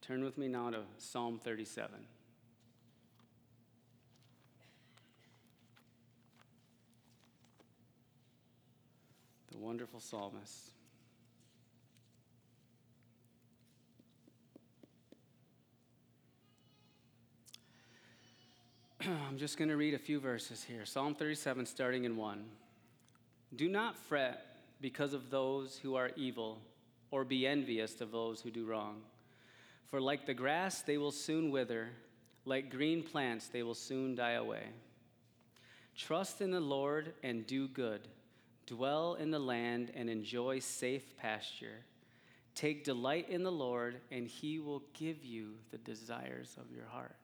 Turn 0.00 0.24
with 0.24 0.38
me 0.38 0.48
now 0.48 0.70
to 0.70 0.80
Psalm 0.98 1.38
37. 1.42 1.94
The 9.50 9.58
wonderful 9.58 10.00
psalmist. 10.00 10.75
I'm 19.28 19.38
just 19.38 19.56
going 19.56 19.68
to 19.68 19.76
read 19.76 19.94
a 19.94 19.98
few 19.98 20.18
verses 20.18 20.64
here. 20.64 20.84
Psalm 20.84 21.14
37, 21.14 21.66
starting 21.66 22.04
in 22.04 22.16
1. 22.16 22.44
Do 23.54 23.68
not 23.68 23.96
fret 23.96 24.44
because 24.80 25.12
of 25.12 25.30
those 25.30 25.78
who 25.78 25.94
are 25.94 26.10
evil, 26.16 26.58
or 27.10 27.24
be 27.24 27.46
envious 27.46 28.00
of 28.00 28.10
those 28.10 28.40
who 28.40 28.50
do 28.50 28.64
wrong. 28.66 29.02
For 29.86 30.00
like 30.00 30.26
the 30.26 30.34
grass, 30.34 30.82
they 30.82 30.98
will 30.98 31.12
soon 31.12 31.50
wither, 31.50 31.90
like 32.44 32.70
green 32.70 33.02
plants, 33.02 33.48
they 33.48 33.62
will 33.62 33.74
soon 33.74 34.16
die 34.16 34.32
away. 34.32 34.64
Trust 35.96 36.40
in 36.40 36.50
the 36.50 36.60
Lord 36.60 37.14
and 37.22 37.46
do 37.46 37.68
good. 37.68 38.08
Dwell 38.66 39.14
in 39.14 39.30
the 39.30 39.38
land 39.38 39.92
and 39.94 40.10
enjoy 40.10 40.58
safe 40.58 41.16
pasture. 41.16 41.84
Take 42.56 42.84
delight 42.84 43.28
in 43.28 43.44
the 43.44 43.52
Lord, 43.52 44.00
and 44.10 44.26
he 44.26 44.58
will 44.58 44.82
give 44.94 45.24
you 45.24 45.54
the 45.70 45.78
desires 45.78 46.56
of 46.58 46.74
your 46.74 46.86
heart. 46.86 47.16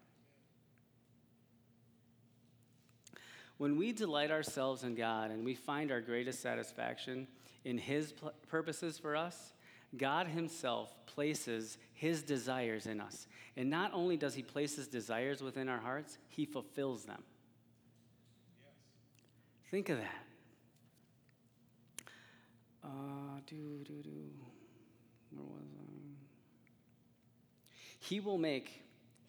When 3.63 3.77
we 3.77 3.93
delight 3.93 4.33
ourselves 4.33 4.83
in 4.83 4.97
God 4.97 5.31
and 5.31 5.45
we 5.45 5.55
find 5.55 5.93
our 5.93 6.01
greatest 6.01 6.43
satisfaction 6.43 7.29
in 7.65 7.79
His 7.79 8.11
pl- 8.11 8.33
purposes 8.49 8.99
for 8.99 9.15
us, 9.15 9.53
God 9.97 10.27
Himself 10.27 10.93
places 11.07 11.79
His 11.93 12.25
desires 12.25 12.87
in 12.87 13.01
us. 13.01 13.29
And 13.57 13.71
not 13.71 13.93
only 13.95 14.17
does 14.17 14.35
He 14.35 14.43
place 14.43 14.75
His 14.75 14.89
desires 14.89 15.45
within 15.45 15.69
our 15.69 15.79
hearts, 15.79 16.19
He 16.27 16.45
fulfills 16.45 17.05
them. 17.05 17.23
Yes. 18.65 18.75
Think 19.71 19.91
of 19.91 19.99
that. 19.99 20.25
Uh, 22.83 22.89
do, 23.47 23.85
do, 23.85 24.03
do. 24.03 24.29
Where 25.31 25.45
was 25.45 25.69
I? 25.79 25.85
He 28.01 28.19
will 28.19 28.39
make, 28.39 28.83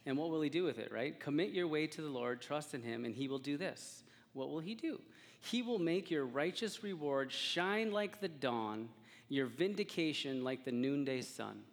and 0.08 0.18
what 0.18 0.32
will 0.32 0.42
He 0.42 0.50
do 0.50 0.64
with 0.64 0.80
it, 0.80 0.92
right? 0.92 1.20
Commit 1.20 1.52
your 1.52 1.68
way 1.68 1.86
to 1.86 2.02
the 2.02 2.10
Lord, 2.10 2.42
trust 2.42 2.74
in 2.74 2.82
Him, 2.82 3.06
and 3.06 3.14
He 3.14 3.28
will 3.28 3.38
do 3.38 3.58
this 3.58 4.03
what 4.34 4.50
will 4.50 4.60
he 4.60 4.76
do? 4.76 5.00
He 5.42 5.62
will 5.62 5.80
make 5.80 6.10
your 6.10 6.26
righteous 6.26 6.84
reward 6.84 7.32
shine 7.32 7.92
like 7.92 8.22
the 8.22 8.28
dawn, 8.28 8.90
your 9.30 9.46
vindication 9.46 10.44
like 10.44 10.66
the 10.66 10.72
noonday 10.72 11.22
sun. 11.22 11.64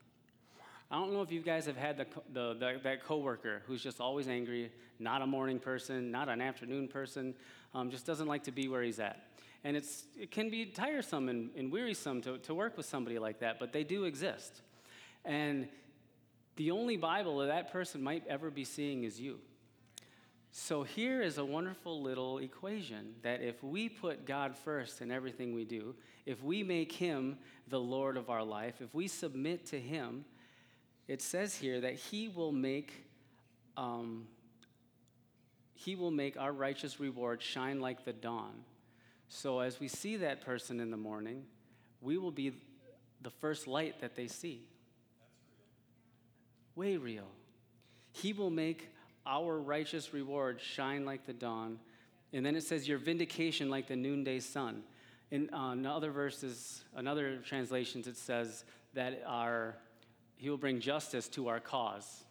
I 0.91 0.97
don't 0.97 1.13
know 1.13 1.23
if 1.23 1.31
you 1.31 1.41
guys 1.41 1.67
have 1.67 1.77
had 1.77 1.97
the, 1.97 2.07
the, 2.33 2.55
the, 2.55 2.81
that 2.83 3.05
coworker 3.05 3.63
who's 3.67 3.81
just 3.83 4.01
always 4.01 4.27
angry, 4.27 4.73
not 4.99 5.23
a 5.23 5.27
morning 5.27 5.61
person, 5.61 6.11
not 6.11 6.29
an 6.29 6.41
afternoon 6.41 6.89
person, 6.89 7.35
um, 7.75 7.91
just 7.91 8.07
doesn't 8.07 8.27
like 8.27 8.43
to 8.45 8.53
be 8.53 8.67
where 8.67 8.83
he's 8.83 8.99
at. 8.99 9.25
And 9.63 9.77
it's, 9.77 10.05
it 10.19 10.33
can 10.33 10.51
be 10.51 10.67
tiresome 10.67 11.29
and, 11.29 11.51
and 11.57 11.71
wearisome 11.71 12.23
to, 12.23 12.39
to 12.39 12.55
work 12.55 12.77
with 12.77 12.87
somebody 12.87 13.19
like 13.21 13.39
that, 13.39 13.61
but 13.61 13.73
they 13.73 13.85
do 13.85 14.05
exist. 14.05 14.63
And 15.25 15.69
the 16.57 16.73
only 16.73 16.97
Bible 16.97 17.39
that 17.39 17.47
that 17.47 17.73
person 17.73 18.03
might 18.03 18.27
ever 18.27 18.51
be 18.51 18.65
seeing 18.65 19.05
is 19.05 19.21
you. 19.21 19.39
So 20.53 20.83
here 20.83 21.23
is 21.23 21.39
a 21.39 21.45
wonderful 21.45 22.03
little 22.03 22.39
equation 22.39 23.15
that 23.23 23.41
if 23.41 23.63
we 23.63 23.89
put 23.89 24.27
God 24.27 24.57
first 24.57 25.01
in 25.01 25.13
everything 25.13 25.55
we 25.55 25.65
do, 25.65 25.95
if 26.27 26.43
we 26.43 26.65
make 26.65 26.91
him 26.93 27.39
the 27.69 27.79
Lord 27.79 28.17
of 28.17 28.31
our 28.31 28.43
life, 28.43 28.81
if 28.81 28.93
we 28.93 29.07
submit 29.07 29.67
to 29.67 29.79
him, 29.79 30.25
it 31.07 31.23
says 31.23 31.55
here 31.55 31.81
that 31.81 31.95
he 31.95 32.29
will 32.29 32.53
make 32.53 33.07
um, 33.77 34.27
he 35.73 35.97
will 35.97 36.11
make 36.11 36.37
our 36.37 36.53
righteous 36.53 37.01
reward 37.01 37.41
shine 37.41 37.81
like 37.81 38.05
the 38.05 38.13
dawn. 38.13 38.53
So 39.29 39.61
as 39.61 39.81
we 39.81 39.89
see 39.89 40.17
that 40.17 40.43
person 40.43 40.79
in 40.79 40.91
the 40.91 40.97
morning, 40.97 41.45
we 42.03 42.19
will 42.19 42.33
be 42.33 42.53
the 43.23 43.31
first 43.31 43.67
light 43.67 44.01
that 44.03 44.15
they 44.15 44.27
see. 44.27 44.63
Real. 46.77 46.91
Way 46.91 46.97
real. 46.99 47.29
He 48.13 48.35
will 48.35 48.51
make 48.51 48.91
our 49.27 49.59
righteous 49.59 50.13
reward 50.13 50.61
shine 50.61 51.05
like 51.05 51.27
the 51.27 51.33
dawn. 51.33 51.79
And 52.33 52.45
then 52.45 52.55
it 52.57 52.63
says, 52.63 52.89
Your 52.89 52.99
vindication 52.99 53.71
like 53.71 53.89
the 53.89 53.97
noonday 53.97 54.41
sun. 54.41 54.83
In, 55.31 55.53
uh, 55.55 55.73
in 55.73 55.87
other 55.87 56.11
verses, 56.11 56.83
in 56.99 57.07
other 57.07 57.39
translations, 57.39 58.07
it 58.07 58.17
says 58.17 58.65
that 58.95 59.23
our, 59.27 59.77
He 60.37 60.51
will 60.51 60.59
bring 60.59 60.81
justice 60.81 61.29
to 61.31 61.49
our 61.49 61.61
cause. 61.61 62.25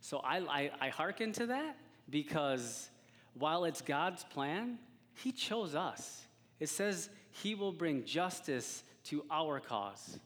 So 0.00 0.18
I, 0.18 0.38
I, 0.38 0.70
I 0.80 0.88
hearken 0.90 1.32
to 1.32 1.46
that 1.46 1.76
because 2.10 2.90
while 3.34 3.64
it's 3.64 3.80
God's 3.80 4.22
plan, 4.24 4.78
He 5.14 5.32
chose 5.32 5.74
us. 5.74 6.22
It 6.60 6.68
says 6.68 7.08
He 7.30 7.54
will 7.54 7.72
bring 7.72 8.04
justice 8.04 8.84
to 9.04 9.24
our 9.30 9.60
cause. 9.60 10.18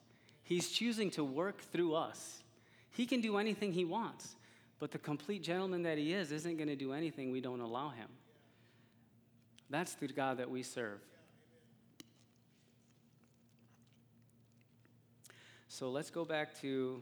He's 0.42 0.70
choosing 0.70 1.10
to 1.12 1.24
work 1.24 1.60
through 1.72 1.94
us. 1.94 2.42
He 2.90 3.06
can 3.06 3.20
do 3.20 3.38
anything 3.38 3.72
He 3.72 3.84
wants. 3.84 4.36
But 4.78 4.92
the 4.92 4.98
complete 4.98 5.42
gentleman 5.42 5.82
that 5.82 5.98
he 5.98 6.12
is 6.12 6.30
isn't 6.30 6.56
going 6.56 6.68
to 6.68 6.76
do 6.76 6.92
anything 6.92 7.30
we 7.30 7.40
don't 7.40 7.60
allow 7.60 7.88
him. 7.90 8.08
That's 9.70 9.94
the 9.94 10.08
God 10.08 10.38
that 10.38 10.48
we 10.48 10.62
serve. 10.62 11.00
So 15.68 15.90
let's 15.90 16.10
go 16.10 16.24
back 16.24 16.58
to. 16.60 17.00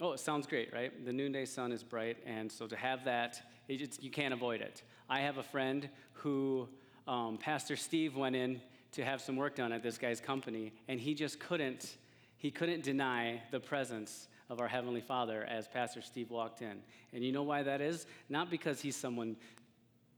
Oh, 0.00 0.12
it 0.12 0.20
sounds 0.20 0.46
great, 0.46 0.72
right? 0.74 1.04
The 1.06 1.12
noonday 1.12 1.46
sun 1.46 1.72
is 1.72 1.82
bright, 1.82 2.18
and 2.26 2.52
so 2.52 2.66
to 2.66 2.76
have 2.76 3.04
that, 3.06 3.40
you 3.66 4.10
can't 4.10 4.34
avoid 4.34 4.60
it. 4.60 4.82
I 5.08 5.20
have 5.20 5.38
a 5.38 5.42
friend 5.42 5.88
who 6.12 6.68
um, 7.08 7.38
Pastor 7.38 7.76
Steve 7.76 8.14
went 8.14 8.36
in 8.36 8.60
to 8.92 9.04
have 9.04 9.22
some 9.22 9.36
work 9.36 9.54
done 9.54 9.72
at 9.72 9.82
this 9.82 9.96
guy's 9.96 10.20
company, 10.20 10.74
and 10.88 11.00
he 11.00 11.14
just 11.14 11.40
couldn't. 11.40 11.96
He 12.36 12.50
couldn't 12.50 12.84
deny 12.84 13.42
the 13.50 13.58
presence 13.58 14.28
of 14.48 14.60
our 14.60 14.68
Heavenly 14.68 15.00
Father 15.00 15.44
as 15.44 15.66
Pastor 15.66 16.02
Steve 16.02 16.30
walked 16.30 16.62
in. 16.62 16.78
And 17.12 17.24
you 17.24 17.32
know 17.32 17.42
why 17.42 17.62
that 17.62 17.80
is? 17.80 18.06
Not 18.28 18.50
because 18.50 18.80
he's 18.80 18.96
someone 18.96 19.36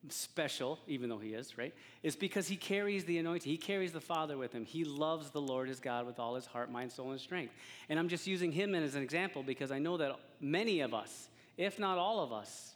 special, 0.08 0.78
even 0.86 1.08
though 1.08 1.18
he 1.18 1.34
is, 1.34 1.58
right? 1.58 1.74
It's 2.02 2.16
because 2.16 2.46
he 2.46 2.56
carries 2.56 3.04
the 3.04 3.18
anointing. 3.18 3.50
He 3.50 3.58
carries 3.58 3.92
the 3.92 4.00
Father 4.00 4.36
with 4.36 4.52
him. 4.52 4.64
He 4.64 4.84
loves 4.84 5.30
the 5.30 5.40
Lord 5.40 5.68
his 5.68 5.80
God 5.80 6.06
with 6.06 6.18
all 6.18 6.34
his 6.34 6.46
heart, 6.46 6.70
mind, 6.70 6.92
soul, 6.92 7.10
and 7.10 7.20
strength. 7.20 7.54
And 7.88 7.98
I'm 7.98 8.08
just 8.08 8.26
using 8.26 8.52
him 8.52 8.74
as 8.74 8.94
an 8.94 9.02
example 9.02 9.42
because 9.42 9.70
I 9.70 9.78
know 9.78 9.96
that 9.96 10.18
many 10.40 10.80
of 10.80 10.94
us, 10.94 11.28
if 11.56 11.78
not 11.78 11.98
all 11.98 12.20
of 12.22 12.32
us, 12.32 12.74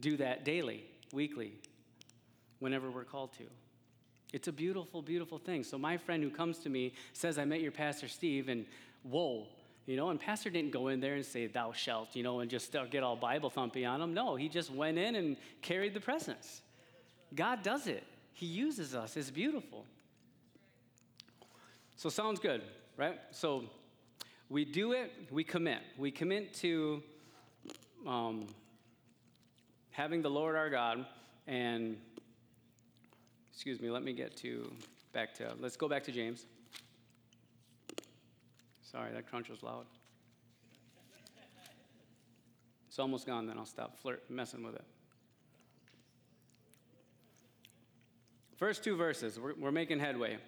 do 0.00 0.16
that 0.16 0.44
daily, 0.44 0.84
weekly, 1.12 1.52
whenever 2.58 2.90
we're 2.90 3.04
called 3.04 3.32
to. 3.34 3.44
It's 4.32 4.48
a 4.48 4.52
beautiful, 4.52 5.00
beautiful 5.00 5.38
thing. 5.38 5.62
So 5.62 5.78
my 5.78 5.96
friend 5.96 6.22
who 6.22 6.30
comes 6.30 6.58
to 6.58 6.68
me 6.68 6.92
says, 7.12 7.38
I 7.38 7.44
met 7.44 7.60
your 7.60 7.70
pastor 7.70 8.08
Steve, 8.08 8.48
and 8.48 8.66
whoa, 9.04 9.46
you 9.86 9.96
know, 9.96 10.08
and 10.08 10.18
Pastor 10.18 10.48
didn't 10.48 10.70
go 10.70 10.88
in 10.88 11.00
there 11.00 11.14
and 11.14 11.24
say, 11.24 11.46
Thou 11.46 11.72
shalt, 11.72 12.16
you 12.16 12.22
know, 12.22 12.40
and 12.40 12.50
just 12.50 12.74
get 12.90 13.02
all 13.02 13.16
Bible 13.16 13.50
thumpy 13.50 13.88
on 13.88 14.00
him. 14.00 14.14
No, 14.14 14.34
he 14.34 14.48
just 14.48 14.70
went 14.70 14.98
in 14.98 15.14
and 15.14 15.36
carried 15.60 15.92
the 15.94 16.00
presence. 16.00 16.62
God 17.34 17.62
does 17.62 17.86
it, 17.86 18.04
He 18.32 18.46
uses 18.46 18.94
us. 18.94 19.16
It's 19.16 19.30
beautiful. 19.30 19.84
So, 21.96 22.08
sounds 22.08 22.40
good, 22.40 22.62
right? 22.96 23.20
So, 23.30 23.64
we 24.48 24.64
do 24.64 24.92
it, 24.92 25.12
we 25.30 25.44
commit. 25.44 25.80
We 25.96 26.10
commit 26.10 26.54
to 26.54 27.02
um, 28.06 28.46
having 29.90 30.22
the 30.22 30.30
Lord 30.30 30.56
our 30.56 30.70
God 30.70 31.06
and, 31.46 31.96
excuse 33.52 33.80
me, 33.80 33.90
let 33.90 34.02
me 34.02 34.12
get 34.12 34.36
to 34.38 34.70
back 35.12 35.34
to, 35.34 35.52
let's 35.60 35.76
go 35.76 35.88
back 35.88 36.04
to 36.04 36.12
James. 36.12 36.46
Sorry, 38.94 39.10
that 39.12 39.28
crunch 39.28 39.48
was 39.48 39.60
loud. 39.64 39.86
It's 42.86 43.00
almost 43.00 43.26
gone, 43.26 43.44
then 43.48 43.58
I'll 43.58 43.66
stop 43.66 43.98
flirt, 43.98 44.22
messing 44.30 44.62
with 44.62 44.76
it. 44.76 44.84
First 48.56 48.84
two 48.84 48.94
verses, 48.96 49.40
we're, 49.40 49.54
we're 49.58 49.72
making 49.72 49.98
headway. 49.98 50.38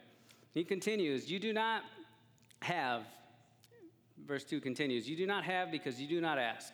He 0.55 0.63
continues, 0.63 1.29
You 1.29 1.41
do 1.41 1.53
not 1.53 1.83
have, 2.63 3.03
verse 4.25 4.45
2 4.45 4.61
continues, 4.61 5.11
You 5.11 5.17
do 5.17 5.27
not 5.27 5.43
have 5.43 5.73
because 5.73 6.01
you 6.01 6.07
do 6.07 6.21
not 6.21 6.39
ask. 6.39 6.73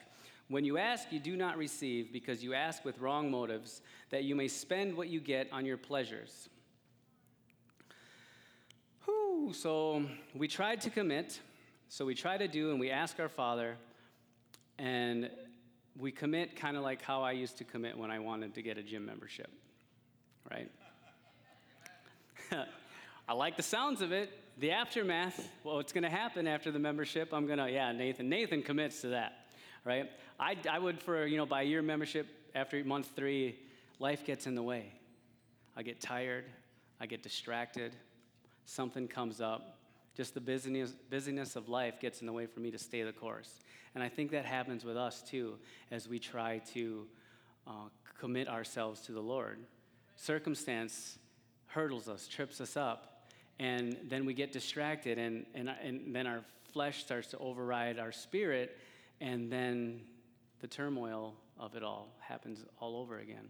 When 0.48 0.66
you 0.66 0.76
ask, 0.76 1.10
you 1.10 1.20
do 1.20 1.36
not 1.36 1.56
receive 1.56 2.12
because 2.12 2.44
you 2.44 2.52
ask 2.52 2.84
with 2.84 2.98
wrong 2.98 3.30
motives, 3.30 3.80
that 4.10 4.24
you 4.24 4.34
may 4.34 4.48
spend 4.48 4.94
what 4.94 5.08
you 5.08 5.20
get 5.20 5.48
on 5.50 5.64
your 5.64 5.78
pleasures. 5.78 6.50
Whew, 9.06 9.54
so 9.54 10.04
we 10.34 10.48
tried 10.48 10.82
to 10.82 10.90
commit, 10.90 11.40
so 11.92 12.06
we 12.06 12.14
try 12.14 12.38
to 12.38 12.48
do, 12.48 12.70
and 12.70 12.80
we 12.80 12.90
ask 12.90 13.20
our 13.20 13.28
Father, 13.28 13.76
and 14.78 15.28
we 15.98 16.10
commit 16.10 16.56
kind 16.56 16.78
of 16.78 16.82
like 16.82 17.02
how 17.02 17.22
I 17.22 17.32
used 17.32 17.58
to 17.58 17.64
commit 17.64 17.98
when 17.98 18.10
I 18.10 18.18
wanted 18.18 18.54
to 18.54 18.62
get 18.62 18.78
a 18.78 18.82
gym 18.82 19.04
membership, 19.04 19.50
right? 20.50 20.70
I 23.28 23.34
like 23.34 23.58
the 23.58 23.62
sounds 23.62 24.00
of 24.00 24.10
it. 24.10 24.30
The 24.56 24.70
aftermath, 24.70 25.46
well, 25.64 25.76
what's 25.76 25.92
going 25.92 26.04
to 26.04 26.08
happen 26.08 26.46
after 26.46 26.70
the 26.70 26.78
membership? 26.78 27.28
I'm 27.30 27.46
going 27.46 27.58
to, 27.58 27.70
yeah, 27.70 27.92
Nathan. 27.92 28.30
Nathan 28.30 28.62
commits 28.62 29.02
to 29.02 29.08
that, 29.08 29.44
right? 29.84 30.10
I, 30.40 30.56
I 30.70 30.78
would, 30.78 30.98
for, 30.98 31.26
you 31.26 31.36
know, 31.36 31.44
by 31.44 31.60
year 31.60 31.82
membership, 31.82 32.26
after 32.54 32.82
month 32.84 33.10
three, 33.14 33.58
life 33.98 34.24
gets 34.24 34.46
in 34.46 34.54
the 34.54 34.62
way. 34.62 34.94
I 35.76 35.82
get 35.82 36.00
tired, 36.00 36.46
I 36.98 37.04
get 37.04 37.22
distracted, 37.22 37.94
something 38.64 39.08
comes 39.08 39.42
up. 39.42 39.81
Just 40.16 40.34
the 40.34 40.40
busyness, 40.40 40.92
busyness 41.10 41.56
of 41.56 41.68
life 41.68 42.00
gets 42.00 42.20
in 42.20 42.26
the 42.26 42.32
way 42.32 42.46
for 42.46 42.60
me 42.60 42.70
to 42.70 42.78
stay 42.78 43.02
the 43.02 43.12
course. 43.12 43.60
And 43.94 44.02
I 44.02 44.08
think 44.08 44.30
that 44.32 44.44
happens 44.44 44.84
with 44.84 44.96
us 44.96 45.22
too 45.22 45.58
as 45.90 46.08
we 46.08 46.18
try 46.18 46.58
to 46.74 47.06
uh, 47.66 47.88
commit 48.18 48.48
ourselves 48.48 49.00
to 49.02 49.12
the 49.12 49.20
Lord. 49.20 49.58
Circumstance 50.16 51.18
hurdles 51.66 52.08
us, 52.08 52.28
trips 52.28 52.60
us 52.60 52.76
up, 52.76 53.26
and 53.58 53.96
then 54.08 54.26
we 54.26 54.34
get 54.34 54.52
distracted, 54.52 55.18
and, 55.18 55.46
and, 55.54 55.70
and 55.82 56.14
then 56.14 56.26
our 56.26 56.40
flesh 56.72 57.02
starts 57.02 57.28
to 57.28 57.38
override 57.38 57.98
our 57.98 58.12
spirit, 58.12 58.76
and 59.20 59.50
then 59.50 60.00
the 60.60 60.66
turmoil 60.66 61.34
of 61.58 61.74
it 61.74 61.82
all 61.82 62.08
happens 62.20 62.64
all 62.80 62.96
over 62.96 63.18
again. 63.18 63.48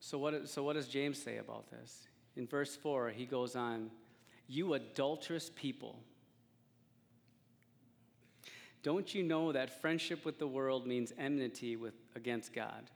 So 0.00 0.18
what, 0.18 0.48
so, 0.48 0.62
what 0.62 0.74
does 0.74 0.88
James 0.88 1.22
say 1.22 1.38
about 1.38 1.70
this? 1.70 2.06
In 2.36 2.46
verse 2.46 2.74
4, 2.76 3.10
he 3.10 3.26
goes 3.26 3.56
on, 3.56 3.90
You 4.48 4.74
adulterous 4.74 5.50
people. 5.54 5.98
Don't 8.82 9.14
you 9.14 9.22
know 9.22 9.52
that 9.52 9.80
friendship 9.80 10.24
with 10.24 10.38
the 10.38 10.46
world 10.46 10.86
means 10.86 11.12
enmity 11.18 11.76
with, 11.76 11.94
against 12.14 12.52
God? 12.52 12.90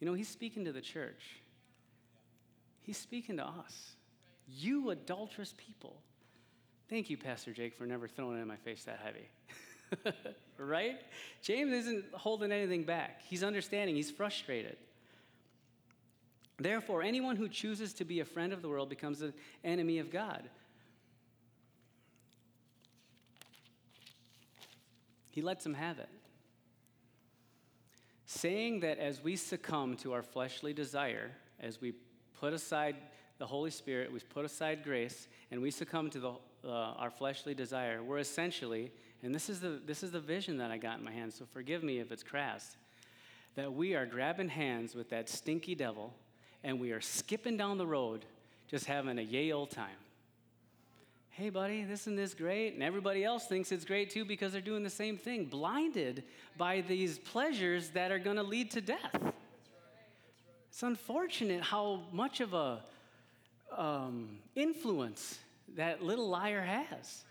You 0.00 0.06
know, 0.06 0.14
he's 0.14 0.28
speaking 0.28 0.64
to 0.64 0.72
the 0.72 0.80
church. 0.80 1.40
He's 2.82 2.96
speaking 2.96 3.36
to 3.36 3.44
us. 3.44 3.96
You 4.48 4.90
adulterous 4.90 5.54
people. 5.56 6.00
Thank 6.88 7.10
you, 7.10 7.16
Pastor 7.16 7.52
Jake, 7.52 7.74
for 7.74 7.84
never 7.84 8.06
throwing 8.06 8.38
it 8.38 8.42
in 8.42 8.48
my 8.48 8.56
face 8.56 8.84
that 8.84 9.00
heavy. 9.02 10.16
right? 10.58 11.00
James 11.42 11.72
isn't 11.72 12.04
holding 12.12 12.52
anything 12.52 12.84
back. 12.84 13.22
He's 13.28 13.42
understanding, 13.42 13.96
he's 13.96 14.10
frustrated. 14.10 14.76
Therefore, 16.58 17.02
anyone 17.02 17.36
who 17.36 17.48
chooses 17.48 17.92
to 17.94 18.04
be 18.04 18.20
a 18.20 18.24
friend 18.24 18.52
of 18.52 18.62
the 18.62 18.68
world 18.68 18.88
becomes 18.88 19.20
an 19.20 19.34
enemy 19.62 19.98
of 19.98 20.10
God. 20.10 20.48
He 25.30 25.42
lets 25.42 25.66
him 25.66 25.74
have 25.74 25.98
it. 25.98 26.08
Saying 28.24 28.80
that 28.80 28.98
as 28.98 29.22
we 29.22 29.36
succumb 29.36 29.96
to 29.98 30.14
our 30.14 30.22
fleshly 30.22 30.72
desire, 30.72 31.30
as 31.60 31.78
we 31.80 31.92
put 32.40 32.54
aside 32.54 32.96
the 33.38 33.46
Holy 33.46 33.70
Spirit, 33.70 34.10
we 34.10 34.18
put 34.20 34.46
aside 34.46 34.82
grace, 34.82 35.28
and 35.50 35.60
we 35.60 35.70
succumb 35.70 36.08
to 36.08 36.18
the, 36.18 36.30
uh, 36.64 36.70
our 36.70 37.10
fleshly 37.10 37.54
desire, 37.54 38.02
we're 38.02 38.18
essentially, 38.18 38.90
and 39.22 39.34
this 39.34 39.50
is, 39.50 39.60
the, 39.60 39.80
this 39.84 40.02
is 40.02 40.10
the 40.10 40.20
vision 40.20 40.56
that 40.56 40.70
I 40.70 40.78
got 40.78 40.98
in 40.98 41.04
my 41.04 41.12
hand, 41.12 41.34
so 41.34 41.44
forgive 41.44 41.82
me 41.82 41.98
if 41.98 42.10
it's 42.10 42.22
crass, 42.22 42.78
that 43.56 43.70
we 43.70 43.94
are 43.94 44.06
grabbing 44.06 44.48
hands 44.48 44.94
with 44.94 45.10
that 45.10 45.28
stinky 45.28 45.74
devil 45.74 46.14
and 46.66 46.80
we 46.80 46.90
are 46.90 47.00
skipping 47.00 47.56
down 47.56 47.78
the 47.78 47.86
road 47.86 48.24
just 48.68 48.86
having 48.86 49.20
a 49.20 49.22
yay 49.22 49.52
old 49.52 49.70
time. 49.70 49.96
Hey, 51.30 51.48
buddy, 51.48 51.86
isn't 51.88 52.16
this 52.16 52.34
great? 52.34 52.74
And 52.74 52.82
everybody 52.82 53.22
else 53.22 53.46
thinks 53.46 53.70
it's 53.70 53.84
great 53.84 54.10
too 54.10 54.24
because 54.24 54.50
they're 54.50 54.60
doing 54.60 54.82
the 54.82 54.90
same 54.90 55.16
thing, 55.16 55.44
blinded 55.44 56.24
by 56.58 56.80
these 56.80 57.20
pleasures 57.20 57.90
that 57.90 58.10
are 58.10 58.18
going 58.18 58.36
to 58.36 58.42
lead 58.42 58.72
to 58.72 58.80
death. 58.80 59.16
It's 60.68 60.82
unfortunate 60.82 61.62
how 61.62 62.02
much 62.10 62.40
of 62.40 62.52
a 62.52 62.82
um, 63.76 64.38
influence 64.56 65.38
that 65.76 66.02
little 66.02 66.28
liar 66.28 66.62
has. 66.62 67.24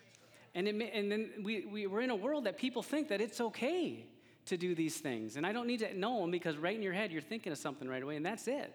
And, 0.54 0.65
it, 0.65 0.91
and 0.93 1.12
then 1.12 1.30
we, 1.43 1.65
we, 1.65 1.88
we're 1.88 2.02
in 2.02 2.10
a 2.10 2.15
world 2.15 2.45
that 2.45 2.58
people 2.58 2.82
think 2.82 3.10
that 3.10 3.19
it's 3.19 3.41
okay 3.41 4.06
to 4.45 4.56
do 4.56 4.76
these 4.76 4.98
things. 5.00 5.36
And 5.36 5.45
I 5.45 5.52
don't 5.52 5.67
need 5.67 5.80
to 5.80 5.93
know 5.93 6.21
them 6.21 6.32
because 6.32 6.56
right 6.56 6.76
in 6.76 6.82
your 6.82 6.93
head, 6.93 7.12
you're 7.12 7.21
thinking 7.21 7.52
of 7.52 7.58
something 7.58 7.89
right 7.89 8.02
away, 8.02 8.15
and 8.15 8.26
that's 8.26 8.48
it. 8.48 8.74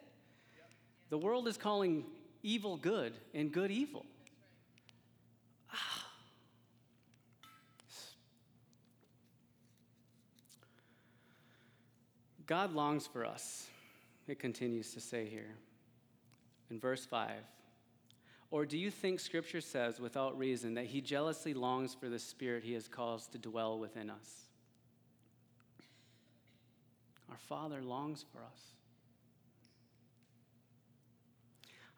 The 1.11 1.18
world 1.18 1.49
is 1.49 1.57
calling 1.57 2.05
evil 2.42 2.77
good 2.77 3.12
and 3.35 3.53
good 3.53 3.70
evil. 3.70 4.07
Ah. 5.73 6.07
God 12.46 12.73
longs 12.73 13.07
for 13.07 13.27
us 13.27 13.66
it 14.31 14.38
continues 14.38 14.94
to 14.94 15.01
say 15.01 15.27
here 15.27 15.57
in 16.70 16.79
verse 16.79 17.05
5. 17.05 17.33
Or 18.53 18.64
do 18.64 18.79
you 18.79 18.90
think 18.90 19.20
Scripture 19.20 19.61
says, 19.61 20.01
without 20.01 20.38
reason, 20.38 20.75
that 20.75 20.87
He 20.87 21.01
jealously 21.01 21.55
longs 21.55 21.94
for 21.94 22.09
the 22.09 22.18
Spirit 22.18 22.64
He 22.64 22.73
has 22.75 22.88
caused 22.88 23.33
to 23.33 23.38
dwell 23.38 23.79
within 23.79 24.11
us? 24.11 24.46
Our 27.29 27.38
Father 27.38 27.81
longs 27.83 28.25
for 28.33 28.38
us. 28.38 28.80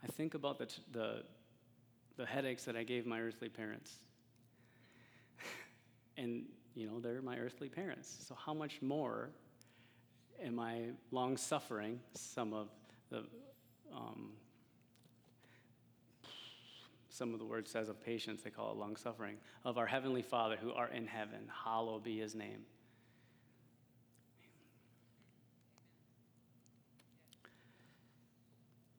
I 0.04 0.08
think 0.08 0.34
about 0.34 0.58
the, 0.58 0.68
the, 0.92 1.22
the 2.16 2.26
headaches 2.26 2.64
that 2.64 2.76
I 2.76 2.82
gave 2.82 3.06
my 3.06 3.20
earthly 3.20 3.48
parents. 3.48 3.98
and, 6.16 6.44
you 6.74 6.86
know, 6.86 7.00
they're 7.00 7.22
my 7.22 7.38
earthly 7.38 7.68
parents. 7.68 8.24
So, 8.26 8.34
how 8.34 8.54
much 8.54 8.82
more 8.82 9.30
am 10.42 10.58
I 10.58 10.90
long 11.10 11.36
suffering? 11.36 12.00
Some 12.14 12.52
of 12.52 12.68
the 13.10 13.24
um, 13.94 14.30
some 17.12 17.34
of 17.34 17.38
the 17.38 17.44
word 17.44 17.68
says 17.68 17.90
of 17.90 18.02
patience, 18.02 18.42
they 18.42 18.50
call 18.50 18.72
it 18.72 18.78
long 18.78 18.96
suffering, 18.96 19.36
of 19.64 19.76
our 19.76 19.86
Heavenly 19.86 20.22
Father 20.22 20.56
who 20.56 20.72
art 20.72 20.92
in 20.94 21.06
heaven, 21.06 21.40
hallowed 21.64 22.04
be 22.04 22.18
his 22.18 22.34
name. 22.34 22.62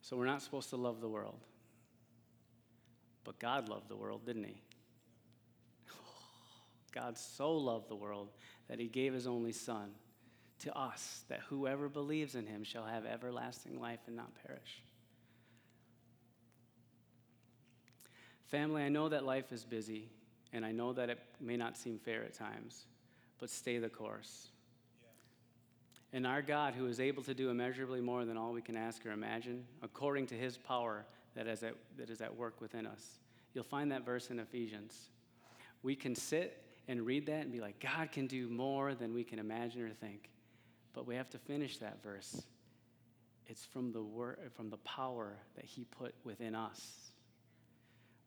So 0.03 0.17
we're 0.17 0.25
not 0.25 0.41
supposed 0.41 0.69
to 0.71 0.75
love 0.75 0.99
the 0.99 1.07
world. 1.07 1.39
But 3.23 3.39
God 3.39 3.69
loved 3.69 3.87
the 3.87 3.95
world, 3.95 4.25
didn't 4.25 4.43
he? 4.43 4.61
God 6.93 7.17
so 7.17 7.53
loved 7.53 7.87
the 7.87 7.95
world 7.95 8.27
that 8.67 8.79
he 8.79 8.87
gave 8.87 9.13
his 9.13 9.27
only 9.27 9.53
son 9.53 9.91
to 10.59 10.77
us 10.77 11.23
that 11.29 11.39
whoever 11.47 11.87
believes 11.87 12.35
in 12.35 12.45
him 12.45 12.65
shall 12.65 12.85
have 12.85 13.05
everlasting 13.05 13.79
life 13.79 14.01
and 14.07 14.17
not 14.17 14.29
perish. 14.45 14.83
Family, 18.47 18.83
I 18.83 18.89
know 18.89 19.07
that 19.07 19.23
life 19.23 19.53
is 19.53 19.63
busy, 19.63 20.09
and 20.51 20.65
I 20.65 20.73
know 20.73 20.91
that 20.91 21.09
it 21.09 21.19
may 21.39 21.55
not 21.55 21.77
seem 21.77 21.97
fair 21.97 22.23
at 22.23 22.33
times, 22.33 22.87
but 23.39 23.49
stay 23.49 23.77
the 23.77 23.89
course. 23.89 24.49
And 26.13 26.27
our 26.27 26.43
God, 26.43 26.75
who 26.75 26.85
is 26.85 26.99
able 26.99 27.23
to 27.23 27.33
do 27.33 27.49
immeasurably 27.49 27.99
more 27.99 28.23
than 28.23 28.37
all 28.37 28.53
we 28.53 28.61
can 28.61 28.77
ask 28.77 29.03
or 29.05 29.11
imagine, 29.11 29.65
according 29.81 30.27
to 30.27 30.35
his 30.35 30.57
power 30.57 31.05
that 31.35 31.47
is 31.47 31.63
at, 31.63 31.73
that 31.97 32.11
is 32.11 32.21
at 32.21 32.35
work 32.35 32.61
within 32.61 32.85
us. 32.85 33.19
You'll 33.55 33.63
find 33.63 33.91
that 33.91 34.05
verse 34.05 34.29
in 34.29 34.39
Ephesians. 34.39 35.09
We 35.81 35.95
can 35.95 36.15
sit 36.15 36.61
and 36.87 37.01
read 37.01 37.25
that 37.25 37.41
and 37.41 37.51
be 37.51 37.59
like, 37.59 37.79
God 37.79 38.11
can 38.11 38.27
do 38.27 38.47
more 38.47 38.93
than 38.93 39.13
we 39.13 39.23
can 39.23 39.39
imagine 39.39 39.81
or 39.81 39.89
think. 39.89 40.29
But 40.93 41.07
we 41.07 41.15
have 41.15 41.29
to 41.31 41.39
finish 41.39 41.77
that 41.79 42.03
verse. 42.03 42.43
It's 43.47 43.65
from 43.65 43.91
the 43.91 44.03
word, 44.03 44.51
from 44.53 44.69
the 44.69 44.77
power 44.77 45.33
that 45.55 45.65
He 45.65 45.85
put 45.85 46.13
within 46.23 46.53
us. 46.53 47.11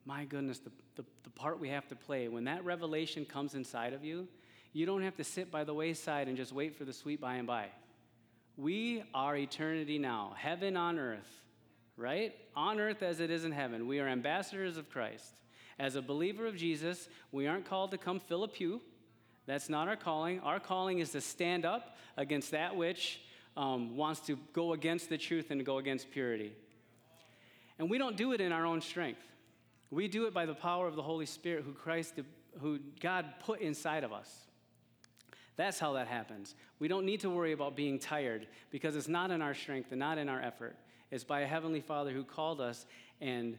My 0.04 0.24
goodness, 0.24 0.58
the, 0.58 0.70
the, 0.96 1.04
the 1.22 1.30
part 1.30 1.60
we 1.60 1.68
have 1.68 1.86
to 1.88 1.96
play, 1.96 2.28
when 2.28 2.44
that 2.44 2.64
revelation 2.64 3.24
comes 3.24 3.54
inside 3.54 3.92
of 3.92 4.04
you, 4.04 4.28
you 4.76 4.84
don't 4.84 5.00
have 5.00 5.16
to 5.16 5.24
sit 5.24 5.50
by 5.50 5.64
the 5.64 5.72
wayside 5.72 6.28
and 6.28 6.36
just 6.36 6.52
wait 6.52 6.76
for 6.76 6.84
the 6.84 6.92
sweet 6.92 7.18
by 7.18 7.36
and 7.36 7.46
by. 7.46 7.68
We 8.58 9.04
are 9.14 9.34
eternity 9.34 9.98
now, 9.98 10.34
heaven 10.36 10.76
on 10.76 10.98
earth, 10.98 11.30
right? 11.96 12.34
On 12.54 12.78
earth 12.78 13.02
as 13.02 13.20
it 13.20 13.30
is 13.30 13.46
in 13.46 13.52
heaven. 13.52 13.86
We 13.86 14.00
are 14.00 14.06
ambassadors 14.06 14.76
of 14.76 14.90
Christ. 14.90 15.40
As 15.78 15.96
a 15.96 16.02
believer 16.02 16.46
of 16.46 16.56
Jesus, 16.56 17.08
we 17.32 17.46
aren't 17.46 17.64
called 17.64 17.92
to 17.92 17.98
come 17.98 18.20
fill 18.20 18.44
a 18.44 18.48
pew 18.48 18.82
That's 19.46 19.70
not 19.70 19.88
our 19.88 19.96
calling. 19.96 20.40
Our 20.40 20.60
calling 20.60 20.98
is 20.98 21.10
to 21.12 21.22
stand 21.22 21.64
up 21.64 21.96
against 22.18 22.50
that 22.50 22.76
which 22.76 23.22
um, 23.56 23.96
wants 23.96 24.20
to 24.26 24.38
go 24.52 24.74
against 24.74 25.08
the 25.08 25.16
truth 25.16 25.50
and 25.50 25.64
go 25.64 25.78
against 25.78 26.10
purity. 26.10 26.52
And 27.78 27.88
we 27.88 27.96
don't 27.96 28.18
do 28.18 28.32
it 28.32 28.42
in 28.42 28.52
our 28.52 28.66
own 28.66 28.82
strength. 28.82 29.22
We 29.90 30.06
do 30.06 30.26
it 30.26 30.34
by 30.34 30.44
the 30.44 30.54
power 30.54 30.86
of 30.86 30.96
the 30.96 31.02
Holy 31.02 31.24
Spirit 31.24 31.64
who 31.64 31.72
Christ 31.72 32.20
who 32.60 32.78
God 33.00 33.26
put 33.40 33.60
inside 33.60 34.04
of 34.04 34.12
us. 34.12 34.45
That's 35.56 35.78
how 35.78 35.94
that 35.94 36.06
happens. 36.06 36.54
We 36.78 36.88
don't 36.88 37.06
need 37.06 37.20
to 37.20 37.30
worry 37.30 37.52
about 37.52 37.76
being 37.76 37.98
tired 37.98 38.46
because 38.70 38.94
it's 38.94 39.08
not 39.08 39.30
in 39.30 39.40
our 39.40 39.54
strength 39.54 39.90
and 39.90 39.98
not 39.98 40.18
in 40.18 40.28
our 40.28 40.40
effort. 40.40 40.76
It's 41.10 41.24
by 41.24 41.40
a 41.40 41.46
heavenly 41.46 41.80
Father 41.80 42.10
who 42.10 42.24
called 42.24 42.60
us 42.60 42.84
and 43.20 43.58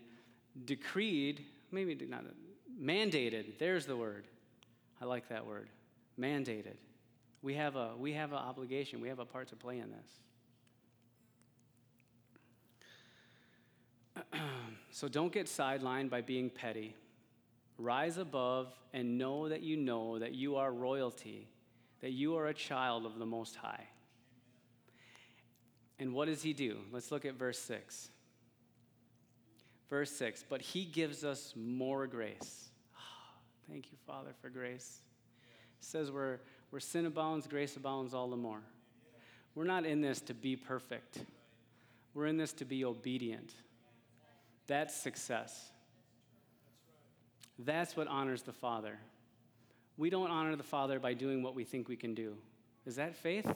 decreed, 0.65 1.43
maybe 1.71 1.97
not 2.07 2.25
mandated. 2.79 3.57
There's 3.57 3.85
the 3.85 3.95
word. 3.95 4.27
I 5.01 5.05
like 5.05 5.29
that 5.29 5.45
word. 5.45 5.69
Mandated. 6.19 6.75
We 7.41 7.53
have 7.55 7.75
a 7.75 7.91
we 7.97 8.13
have 8.13 8.31
an 8.31 8.39
obligation. 8.39 8.99
We 9.01 9.09
have 9.09 9.19
a 9.19 9.25
part 9.25 9.47
to 9.49 9.55
play 9.55 9.79
in 9.79 9.91
this. 9.91 10.19
so 14.91 15.07
don't 15.07 15.31
get 15.31 15.45
sidelined 15.45 16.09
by 16.09 16.21
being 16.21 16.49
petty. 16.49 16.95
Rise 17.77 18.17
above 18.17 18.73
and 18.93 19.17
know 19.17 19.49
that 19.49 19.61
you 19.61 19.77
know 19.77 20.17
that 20.17 20.33
you 20.33 20.55
are 20.55 20.71
royalty, 20.71 21.47
that 22.01 22.11
you 22.11 22.37
are 22.37 22.47
a 22.47 22.53
child 22.53 23.05
of 23.05 23.19
the 23.19 23.25
Most 23.25 23.55
High. 23.55 23.87
And 25.99 26.13
what 26.13 26.27
does 26.27 26.43
he 26.43 26.53
do? 26.53 26.77
Let's 26.91 27.11
look 27.11 27.25
at 27.25 27.35
verse 27.35 27.59
6. 27.59 28.09
Verse 29.89 30.11
6 30.11 30.43
But 30.47 30.61
he 30.61 30.85
gives 30.85 31.23
us 31.23 31.53
more 31.55 32.07
grace. 32.07 32.69
Oh, 32.95 32.99
thank 33.69 33.91
you, 33.91 33.97
Father, 34.05 34.31
for 34.41 34.49
grace. 34.49 35.01
It 35.79 35.85
says 35.85 36.11
where, 36.11 36.41
where 36.69 36.79
sin 36.79 37.05
abounds, 37.05 37.47
grace 37.47 37.75
abounds 37.75 38.13
all 38.13 38.29
the 38.29 38.37
more. 38.37 38.61
We're 39.55 39.65
not 39.65 39.85
in 39.85 40.01
this 40.01 40.21
to 40.21 40.33
be 40.33 40.55
perfect, 40.55 41.19
we're 42.13 42.27
in 42.27 42.37
this 42.37 42.53
to 42.53 42.65
be 42.65 42.85
obedient. 42.85 43.53
That's 44.67 44.93
success. 44.93 45.71
That's 47.57 47.95
what 47.95 48.07
honors 48.07 48.43
the 48.43 48.51
Father. 48.51 48.99
We 49.97 50.09
don't 50.09 50.29
honor 50.29 50.55
the 50.55 50.63
Father 50.63 50.99
by 50.99 51.13
doing 51.13 51.41
what 51.41 51.55
we 51.55 51.63
think 51.63 51.89
we 51.89 51.95
can 51.95 52.13
do. 52.13 52.35
Is 52.85 52.95
that 52.97 53.15
faith? 53.15 53.51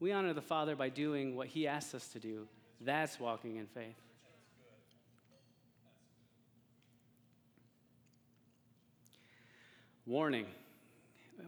We 0.00 0.12
honor 0.12 0.32
the 0.32 0.40
Father 0.40 0.76
by 0.76 0.88
doing 0.88 1.36
what 1.36 1.48
He 1.48 1.66
asks 1.66 1.94
us 1.94 2.08
to 2.08 2.18
do. 2.18 2.46
That's 2.80 3.18
walking 3.18 3.56
in 3.56 3.66
faith. 3.66 3.96
Warning. 10.06 10.46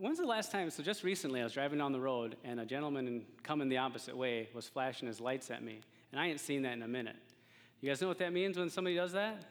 When's 0.00 0.18
the 0.18 0.26
last 0.26 0.50
time? 0.50 0.70
So, 0.70 0.82
just 0.82 1.04
recently, 1.04 1.40
I 1.40 1.44
was 1.44 1.52
driving 1.52 1.78
down 1.78 1.92
the 1.92 2.00
road 2.00 2.36
and 2.42 2.58
a 2.58 2.64
gentleman 2.64 3.24
coming 3.42 3.68
the 3.68 3.78
opposite 3.78 4.16
way 4.16 4.48
was 4.54 4.66
flashing 4.66 5.06
his 5.06 5.20
lights 5.20 5.50
at 5.50 5.62
me. 5.62 5.80
And 6.10 6.20
I 6.20 6.26
ain't 6.26 6.40
seen 6.40 6.62
that 6.62 6.72
in 6.72 6.82
a 6.82 6.88
minute. 6.88 7.16
You 7.80 7.90
guys 7.90 8.00
know 8.00 8.08
what 8.08 8.18
that 8.18 8.32
means 8.32 8.58
when 8.58 8.70
somebody 8.70 8.96
does 8.96 9.12
that? 9.12 9.44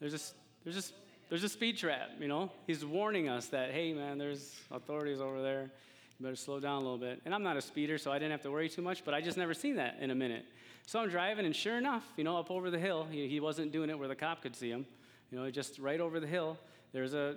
There's 0.00 0.12
just, 0.12 0.34
there's 0.64 0.76
just 0.76 0.94
there's 1.28 1.44
a 1.44 1.48
speed 1.48 1.76
trap, 1.76 2.10
you 2.18 2.28
know? 2.28 2.50
He's 2.66 2.84
warning 2.84 3.28
us 3.28 3.46
that, 3.46 3.70
hey 3.72 3.92
man, 3.92 4.18
there's 4.18 4.54
authorities 4.70 5.20
over 5.20 5.42
there. 5.42 5.70
You 6.18 6.24
better 6.24 6.36
slow 6.36 6.58
down 6.58 6.76
a 6.76 6.78
little 6.80 6.98
bit. 6.98 7.20
And 7.24 7.34
I'm 7.34 7.42
not 7.42 7.56
a 7.56 7.60
speeder, 7.60 7.98
so 7.98 8.10
I 8.10 8.18
didn't 8.18 8.32
have 8.32 8.42
to 8.42 8.50
worry 8.50 8.68
too 8.68 8.82
much, 8.82 9.04
but 9.04 9.14
I 9.14 9.20
just 9.20 9.36
never 9.36 9.54
seen 9.54 9.76
that 9.76 9.98
in 10.00 10.10
a 10.10 10.14
minute. 10.14 10.44
So 10.86 11.00
I'm 11.00 11.10
driving, 11.10 11.44
and 11.44 11.54
sure 11.54 11.76
enough, 11.76 12.04
you 12.16 12.24
know, 12.24 12.38
up 12.38 12.50
over 12.50 12.70
the 12.70 12.78
hill, 12.78 13.06
he, 13.10 13.28
he 13.28 13.40
wasn't 13.40 13.72
doing 13.72 13.90
it 13.90 13.98
where 13.98 14.08
the 14.08 14.16
cop 14.16 14.42
could 14.42 14.56
see 14.56 14.70
him. 14.70 14.86
You 15.30 15.38
know, 15.38 15.50
just 15.50 15.78
right 15.78 16.00
over 16.00 16.18
the 16.18 16.26
hill, 16.26 16.58
there's 16.92 17.12
a 17.14 17.36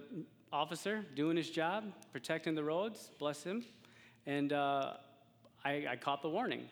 officer 0.54 1.06
doing 1.16 1.36
his 1.38 1.50
job, 1.50 1.84
protecting 2.12 2.56
the 2.56 2.64
roads, 2.64 3.12
bless 3.20 3.44
him. 3.44 3.66
And 4.26 4.54
uh, 4.54 4.94
I, 5.66 5.86
I 5.92 5.96
caught 5.98 6.22
the 6.22 6.30
warning. 6.30 6.70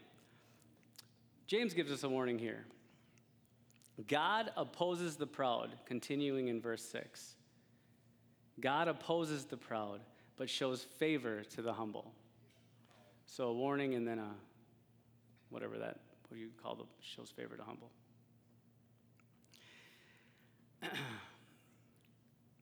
James 1.47 1.73
gives 1.73 1.91
us 1.91 2.03
a 2.03 2.09
warning 2.09 2.39
here. 2.39 2.65
God 4.07 4.51
opposes 4.55 5.15
the 5.15 5.27
proud, 5.27 5.71
continuing 5.85 6.47
in 6.47 6.61
verse 6.61 6.83
6. 6.85 7.35
God 8.59 8.87
opposes 8.87 9.45
the 9.45 9.57
proud, 9.57 10.01
but 10.37 10.49
shows 10.49 10.83
favor 10.83 11.43
to 11.55 11.61
the 11.61 11.73
humble. 11.73 12.13
So 13.25 13.49
a 13.49 13.53
warning 13.53 13.95
and 13.95 14.07
then 14.07 14.19
a 14.19 14.31
whatever 15.49 15.77
that, 15.77 15.99
what 16.27 16.35
do 16.35 16.37
you 16.37 16.49
call 16.61 16.75
the 16.75 16.85
shows 17.01 17.29
favor 17.29 17.55
to 17.55 17.63
humble? 17.63 17.91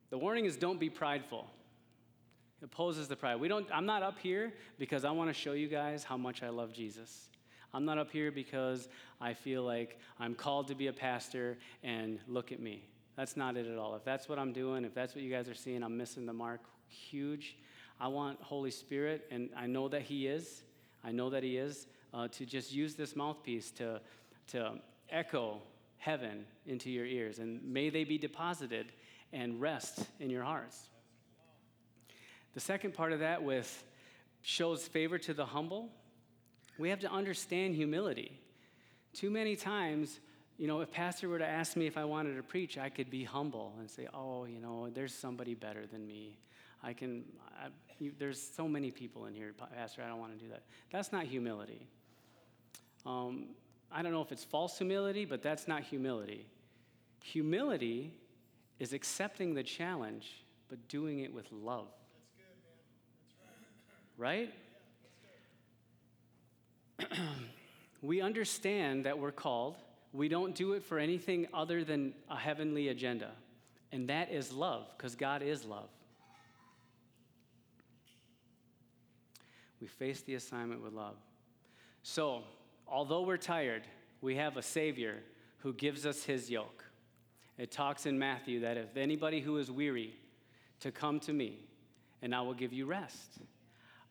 the 0.10 0.18
warning 0.18 0.46
is 0.46 0.56
don't 0.56 0.80
be 0.80 0.90
prideful. 0.90 1.48
It 2.62 2.66
opposes 2.66 3.08
the 3.08 3.16
pride. 3.16 3.40
We 3.40 3.48
don't, 3.48 3.68
I'm 3.72 3.86
not 3.86 4.02
up 4.02 4.18
here 4.20 4.54
because 4.80 5.06
I 5.06 5.12
want 5.12 5.30
to 5.30 5.34
show 5.34 5.52
you 5.52 5.68
guys 5.68 6.04
how 6.04 6.18
much 6.18 6.42
I 6.42 6.50
love 6.50 6.74
Jesus. 6.74 7.30
I'm 7.78 7.86
not 7.86 8.00
up 8.00 8.10
here 8.10 8.32
because 8.32 8.90
I 9.22 9.36
feel 9.36 9.62
like 9.62 10.00
I'm 10.20 10.34
called 10.34 10.68
to 10.70 10.74
be 10.74 10.88
a 10.88 10.94
pastor 10.94 11.60
and 11.84 12.18
look 12.28 12.52
at 12.52 12.60
me. 12.60 12.84
That's 13.16 13.38
not 13.38 13.56
it 13.56 13.68
at 13.68 13.78
all. 13.78 13.96
If 13.96 14.04
that's 14.04 14.28
what 14.28 14.40
I'm 14.40 14.52
doing, 14.52 14.84
if 14.84 14.96
that's 14.96 15.14
what 15.14 15.24
you 15.24 15.32
guys 15.32 15.48
are 15.48 15.54
seeing, 15.54 15.84
I'm 15.84 15.96
missing 15.96 16.26
the 16.26 16.34
mark 16.34 16.62
huge. 16.88 17.56
I 18.00 18.08
want 18.08 18.42
Holy 18.42 18.72
Spirit, 18.72 19.28
and 19.30 19.52
I 19.56 19.68
know 19.68 19.90
that 19.90 20.02
He 20.02 20.26
is. 20.26 20.64
I 21.04 21.12
know 21.12 21.30
that 21.30 21.44
He 21.44 21.58
is, 21.58 21.86
uh, 22.16 22.28
to 22.30 22.48
just 22.48 22.74
use 22.74 22.96
this 22.96 23.16
mouthpiece 23.16 23.70
to, 23.74 24.02
to 24.48 24.80
echo 25.12 25.62
heaven 26.00 26.46
into 26.66 26.90
your 26.90 27.06
ears. 27.06 27.38
And 27.38 27.64
may 27.64 27.92
they 27.92 28.06
be 28.06 28.18
deposited 28.18 28.88
and 29.34 29.62
rest 29.62 30.00
in 30.20 30.32
your 30.32 30.44
hearts. 30.44 30.90
The 32.56 32.60
second 32.60 32.96
part 32.96 33.14
of 33.14 33.20
that 33.20 33.44
with 33.44 33.84
shows 34.42 34.88
favor 34.88 35.20
to 35.20 35.36
the 35.36 35.46
humble 35.46 35.92
we 36.78 36.90
have 36.90 37.00
to 37.00 37.12
understand 37.12 37.76
humility. 37.76 38.40
Too 39.14 39.30
many 39.30 39.56
times, 39.56 40.20
you 40.58 40.68
know, 40.68 40.82
if 40.82 40.92
pastor 40.92 41.30
were 41.30 41.40
to 41.40 41.48
ask 41.48 41.76
me 41.76 41.88
if 41.88 41.98
I 41.98 42.04
wanted 42.04 42.36
to 42.36 42.44
preach, 42.44 42.78
I 42.78 42.90
could 42.90 43.10
be 43.10 43.24
humble 43.24 43.74
and 43.80 43.90
say, 43.90 44.08
"Oh, 44.14 44.46
you 44.46 44.60
know, 44.60 44.90
there's 44.90 45.14
somebody 45.14 45.54
better 45.54 45.86
than 45.86 46.06
me. 46.06 46.38
I 46.84 46.94
can. 46.94 47.24
I, 47.60 47.68
you, 48.00 48.12
there's 48.18 48.42
so 48.42 48.68
many 48.68 48.92
people 48.92 49.26
in 49.26 49.34
here, 49.34 49.54
pastor. 49.76 50.04
I 50.04 50.08
don't 50.08 50.20
want 50.20 50.38
to 50.38 50.44
do 50.44 50.50
that." 50.50 50.64
That's 50.92 51.12
not 51.12 51.26
humility. 51.26 51.88
Um, 53.06 53.50
I 53.92 54.02
don't 54.02 54.12
know 54.12 54.22
if 54.22 54.32
it's 54.32 54.44
false 54.44 54.78
humility, 54.78 55.26
but 55.26 55.42
that's 55.42 55.68
not 55.68 55.84
humility. 55.84 56.46
Humility 57.24 58.14
is 58.80 58.94
accepting 58.94 59.54
the 59.54 59.64
challenge, 59.64 60.44
but 60.70 60.88
doing 60.88 61.20
it 61.20 61.34
with 61.34 61.52
love. 61.52 61.88
That's 62.14 62.30
good, 62.36 62.46
man. 62.64 63.50
That's 63.88 64.20
right. 64.20 64.40
right? 64.40 64.54
we 68.02 68.22
understand 68.22 69.06
that 69.06 69.18
we're 69.18 69.32
called. 69.32 69.76
We 70.14 70.28
don't 70.28 70.56
do 70.56 70.74
it 70.74 70.84
for 70.84 71.00
anything 71.00 71.48
other 71.54 71.84
than 71.84 72.14
a 72.30 72.38
heavenly 72.38 72.88
agenda, 72.90 73.32
and 73.92 74.10
that 74.10 74.32
is 74.32 74.52
love, 74.52 74.88
because 74.98 75.16
God 75.16 75.42
is 75.42 75.66
love. 75.66 75.90
We 79.80 79.88
face 79.88 80.22
the 80.22 80.36
assignment 80.36 80.82
with 80.82 80.94
love. 80.94 81.16
So, 82.02 82.44
although 82.88 83.22
we're 83.22 83.38
tired, 83.38 83.84
we 84.22 84.36
have 84.36 84.58
a 84.58 84.62
Savior 84.62 85.18
who 85.60 85.74
gives 85.74 86.06
us 86.06 86.24
his 86.24 86.50
yoke. 86.50 86.84
It 87.58 87.72
talks 87.72 88.06
in 88.06 88.18
Matthew 88.18 88.62
that 88.62 88.78
if 88.78 88.98
anybody 88.98 89.40
who 89.40 89.58
is 89.58 89.70
weary, 89.70 90.16
to 90.80 90.92
come 90.92 91.20
to 91.22 91.34
me, 91.34 91.60
and 92.22 92.34
I 92.34 92.42
will 92.42 92.54
give 92.54 92.74
you 92.74 92.86
rest. 92.86 93.40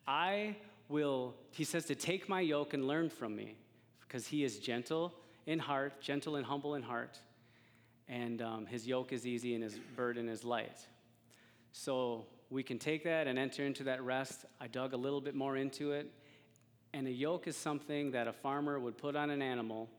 I 0.07 0.55
will, 0.89 1.35
he 1.51 1.63
says, 1.63 1.85
to 1.85 1.95
take 1.95 2.29
my 2.29 2.41
yoke 2.41 2.73
and 2.73 2.87
learn 2.87 3.09
from 3.09 3.35
me, 3.35 3.55
because 4.01 4.27
he 4.27 4.43
is 4.43 4.59
gentle 4.59 5.13
in 5.45 5.59
heart, 5.59 6.01
gentle 6.01 6.35
and 6.35 6.45
humble 6.45 6.75
in 6.75 6.83
heart, 6.83 7.19
and 8.07 8.41
um, 8.41 8.65
his 8.65 8.87
yoke 8.87 9.11
is 9.11 9.25
easy 9.25 9.53
and 9.53 9.63
his 9.63 9.77
burden 9.95 10.29
is 10.29 10.43
light. 10.43 10.79
So 11.73 12.25
we 12.49 12.63
can 12.63 12.79
take 12.79 13.03
that 13.03 13.27
and 13.27 13.37
enter 13.37 13.65
into 13.65 13.83
that 13.83 14.01
rest. 14.01 14.45
I 14.61 14.67
dug 14.67 14.93
a 14.93 14.97
little 14.97 15.19
bit 15.21 15.35
more 15.35 15.57
into 15.57 15.91
it. 15.91 16.11
And 16.93 17.05
a 17.05 17.11
yoke 17.11 17.47
is 17.47 17.57
something 17.57 18.11
that 18.11 18.27
a 18.27 18.33
farmer 18.33 18.79
would 18.79 18.97
put 18.97 19.15
on 19.17 19.29
an 19.29 19.41
animal, 19.41 19.89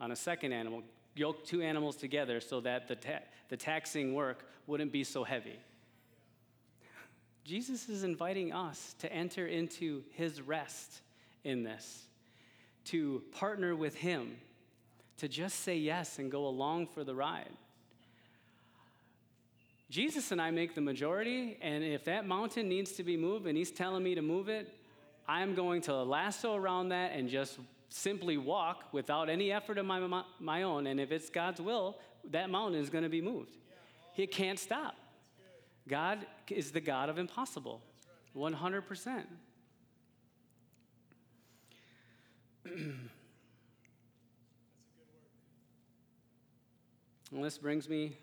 on 0.00 0.12
a 0.12 0.16
second 0.16 0.52
animal, 0.52 0.82
yoke 1.14 1.44
two 1.44 1.60
animals 1.60 1.96
together 1.96 2.40
so 2.40 2.60
that 2.60 2.88
the, 2.88 2.96
ta- 2.96 3.20
the 3.50 3.56
taxing 3.56 4.14
work 4.14 4.46
wouldn't 4.66 4.90
be 4.90 5.04
so 5.04 5.24
heavy. 5.24 5.58
Jesus 7.48 7.88
is 7.88 8.04
inviting 8.04 8.52
us 8.52 8.94
to 8.98 9.10
enter 9.10 9.46
into 9.46 10.02
his 10.10 10.42
rest 10.42 11.00
in 11.44 11.62
this, 11.62 12.02
to 12.84 13.22
partner 13.32 13.74
with 13.74 13.94
him, 13.94 14.36
to 15.16 15.28
just 15.28 15.60
say 15.60 15.74
yes 15.74 16.18
and 16.18 16.30
go 16.30 16.46
along 16.46 16.88
for 16.88 17.04
the 17.04 17.14
ride. 17.14 17.48
Jesus 19.88 20.30
and 20.30 20.42
I 20.42 20.50
make 20.50 20.74
the 20.74 20.82
majority, 20.82 21.56
and 21.62 21.82
if 21.82 22.04
that 22.04 22.26
mountain 22.26 22.68
needs 22.68 22.92
to 22.92 23.02
be 23.02 23.16
moved 23.16 23.46
and 23.46 23.56
he's 23.56 23.70
telling 23.70 24.02
me 24.04 24.14
to 24.14 24.20
move 24.20 24.50
it, 24.50 24.76
I'm 25.26 25.54
going 25.54 25.80
to 25.82 26.02
lasso 26.02 26.54
around 26.54 26.90
that 26.90 27.12
and 27.12 27.30
just 27.30 27.58
simply 27.88 28.36
walk 28.36 28.92
without 28.92 29.30
any 29.30 29.52
effort 29.52 29.78
of 29.78 29.86
my, 29.86 30.22
my 30.38 30.64
own. 30.64 30.86
And 30.86 31.00
if 31.00 31.12
it's 31.12 31.30
God's 31.30 31.62
will, 31.62 31.96
that 32.30 32.50
mountain 32.50 32.78
is 32.78 32.90
going 32.90 33.04
to 33.04 33.10
be 33.10 33.22
moved. 33.22 33.56
It 34.18 34.32
can't 34.32 34.58
stop. 34.58 34.96
God 35.88 36.26
is 36.48 36.70
the 36.70 36.80
God 36.80 37.08
of 37.08 37.18
impossible, 37.18 37.82
100%. 38.36 39.24
And 47.30 47.44
this 47.44 47.58
brings 47.58 47.88
me 47.88 48.16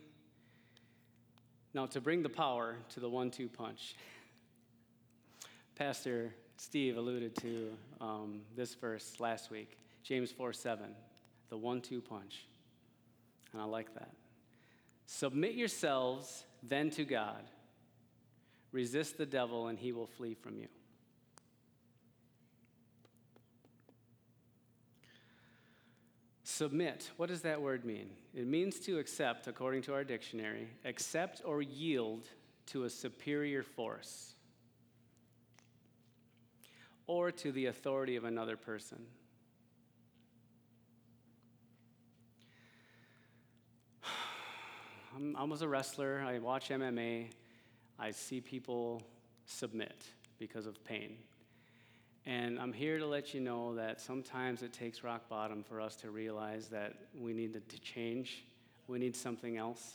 now 1.73 1.85
to 1.87 2.01
bring 2.01 2.23
the 2.23 2.29
power 2.29 2.77
to 2.89 2.99
the 2.99 3.09
one 3.09 3.29
two 3.29 3.47
punch. 3.47 3.95
Pastor 5.75 6.33
Steve 6.57 6.97
alluded 6.97 7.35
to 7.37 7.71
um, 8.01 8.41
this 8.55 8.73
verse 8.73 9.19
last 9.19 9.51
week, 9.51 9.77
James 10.03 10.31
4 10.31 10.53
7, 10.53 10.85
the 11.49 11.57
one 11.57 11.81
two 11.81 12.01
punch. 12.01 12.45
And 13.53 13.61
I 13.61 13.65
like 13.65 13.93
that. 13.93 14.09
Submit 15.05 15.53
yourselves 15.53 16.45
then 16.63 16.89
to 16.91 17.03
God. 17.03 17.43
Resist 18.75 19.17
the 19.17 19.25
devil, 19.25 19.67
and 19.67 19.79
he 19.79 19.93
will 19.93 20.05
flee 20.05 20.33
from 20.33 20.57
you. 20.57 20.67
Submit, 26.43 27.09
what 27.15 27.29
does 27.29 27.43
that 27.43 27.61
word 27.61 27.85
mean? 27.85 28.09
It 28.33 28.45
means 28.45 28.81
to 28.81 28.99
accept, 28.99 29.47
according 29.47 29.83
to 29.83 29.93
our 29.93 30.03
dictionary, 30.03 30.67
accept 30.83 31.41
or 31.45 31.61
yield 31.61 32.27
to 32.65 32.83
a 32.83 32.89
superior 32.89 33.63
force 33.63 34.33
or 37.07 37.31
to 37.31 37.53
the 37.53 37.67
authority 37.67 38.17
of 38.17 38.25
another 38.25 38.57
person. 38.57 39.05
i'm 45.15 45.49
was 45.49 45.61
a 45.61 45.67
wrestler. 45.69 46.21
I 46.27 46.39
watch 46.39 46.67
MMA. 46.71 47.29
I 47.99 48.11
see 48.11 48.41
people 48.41 49.01
submit 49.45 50.03
because 50.37 50.65
of 50.65 50.83
pain. 50.83 51.17
And 52.25 52.59
I'm 52.59 52.73
here 52.73 52.97
to 52.97 53.05
let 53.05 53.33
you 53.33 53.39
know 53.39 53.75
that 53.75 54.01
sometimes 54.01 54.63
it 54.63 54.73
takes 54.73 55.03
rock 55.03 55.29
bottom 55.29 55.63
for 55.63 55.79
us 55.79 55.95
to 55.97 56.09
realize 56.09 56.67
that 56.69 56.93
we 57.17 57.33
need 57.33 57.53
to 57.53 57.79
change, 57.79 58.43
we 58.87 58.97
need 58.97 59.15
something 59.15 59.57
else. 59.57 59.93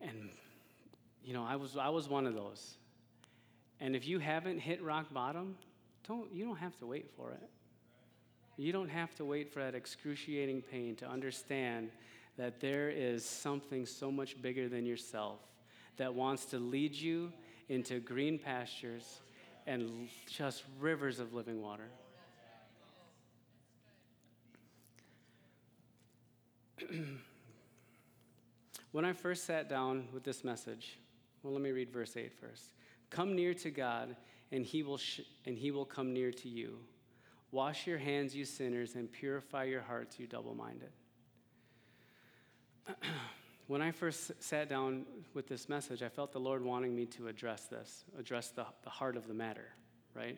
And, 0.00 0.30
you 1.24 1.32
know, 1.32 1.44
I 1.44 1.56
was, 1.56 1.76
I 1.76 1.88
was 1.88 2.08
one 2.08 2.26
of 2.26 2.34
those. 2.34 2.74
And 3.80 3.96
if 3.96 4.06
you 4.06 4.18
haven't 4.18 4.58
hit 4.58 4.82
rock 4.82 5.12
bottom, 5.12 5.56
don't, 6.06 6.30
you 6.32 6.44
don't 6.44 6.56
have 6.56 6.76
to 6.78 6.86
wait 6.86 7.10
for 7.16 7.30
it. 7.30 7.48
You 8.58 8.72
don't 8.72 8.90
have 8.90 9.14
to 9.16 9.24
wait 9.24 9.50
for 9.50 9.60
that 9.60 9.74
excruciating 9.74 10.60
pain 10.62 10.94
to 10.96 11.08
understand 11.08 11.90
that 12.36 12.60
there 12.60 12.90
is 12.90 13.24
something 13.24 13.86
so 13.86 14.10
much 14.10 14.40
bigger 14.40 14.68
than 14.68 14.84
yourself 14.84 15.40
that 16.00 16.14
wants 16.14 16.46
to 16.46 16.58
lead 16.58 16.94
you 16.94 17.30
into 17.68 18.00
green 18.00 18.38
pastures 18.38 19.20
and 19.66 20.08
just 20.26 20.64
rivers 20.78 21.20
of 21.20 21.34
living 21.34 21.60
water. 21.60 21.90
when 28.92 29.04
I 29.04 29.12
first 29.12 29.44
sat 29.44 29.68
down 29.68 30.08
with 30.14 30.24
this 30.24 30.42
message, 30.42 30.98
well, 31.42 31.52
let 31.52 31.60
me 31.60 31.70
read 31.70 31.90
verse 31.90 32.16
8 32.16 32.32
first. 32.32 32.72
Come 33.10 33.36
near 33.36 33.52
to 33.52 33.70
God, 33.70 34.16
and 34.52 34.64
he 34.64 34.82
will, 34.82 34.96
sh- 34.96 35.20
and 35.44 35.58
he 35.58 35.70
will 35.70 35.84
come 35.84 36.14
near 36.14 36.32
to 36.32 36.48
you. 36.48 36.78
Wash 37.52 37.86
your 37.86 37.98
hands, 37.98 38.34
you 38.34 38.46
sinners, 38.46 38.94
and 38.94 39.12
purify 39.12 39.64
your 39.64 39.82
hearts, 39.82 40.18
you 40.18 40.26
double 40.26 40.54
minded. 40.54 40.92
when 43.70 43.80
I 43.80 43.92
first 43.92 44.32
sat 44.42 44.68
down 44.68 45.06
with 45.32 45.46
this 45.46 45.68
message, 45.68 46.02
I 46.02 46.08
felt 46.08 46.32
the 46.32 46.40
Lord 46.40 46.64
wanting 46.64 46.92
me 46.92 47.06
to 47.06 47.28
address 47.28 47.66
this, 47.66 48.02
address 48.18 48.48
the, 48.48 48.66
the 48.82 48.90
heart 48.90 49.16
of 49.16 49.28
the 49.28 49.32
matter, 49.32 49.68
right? 50.12 50.36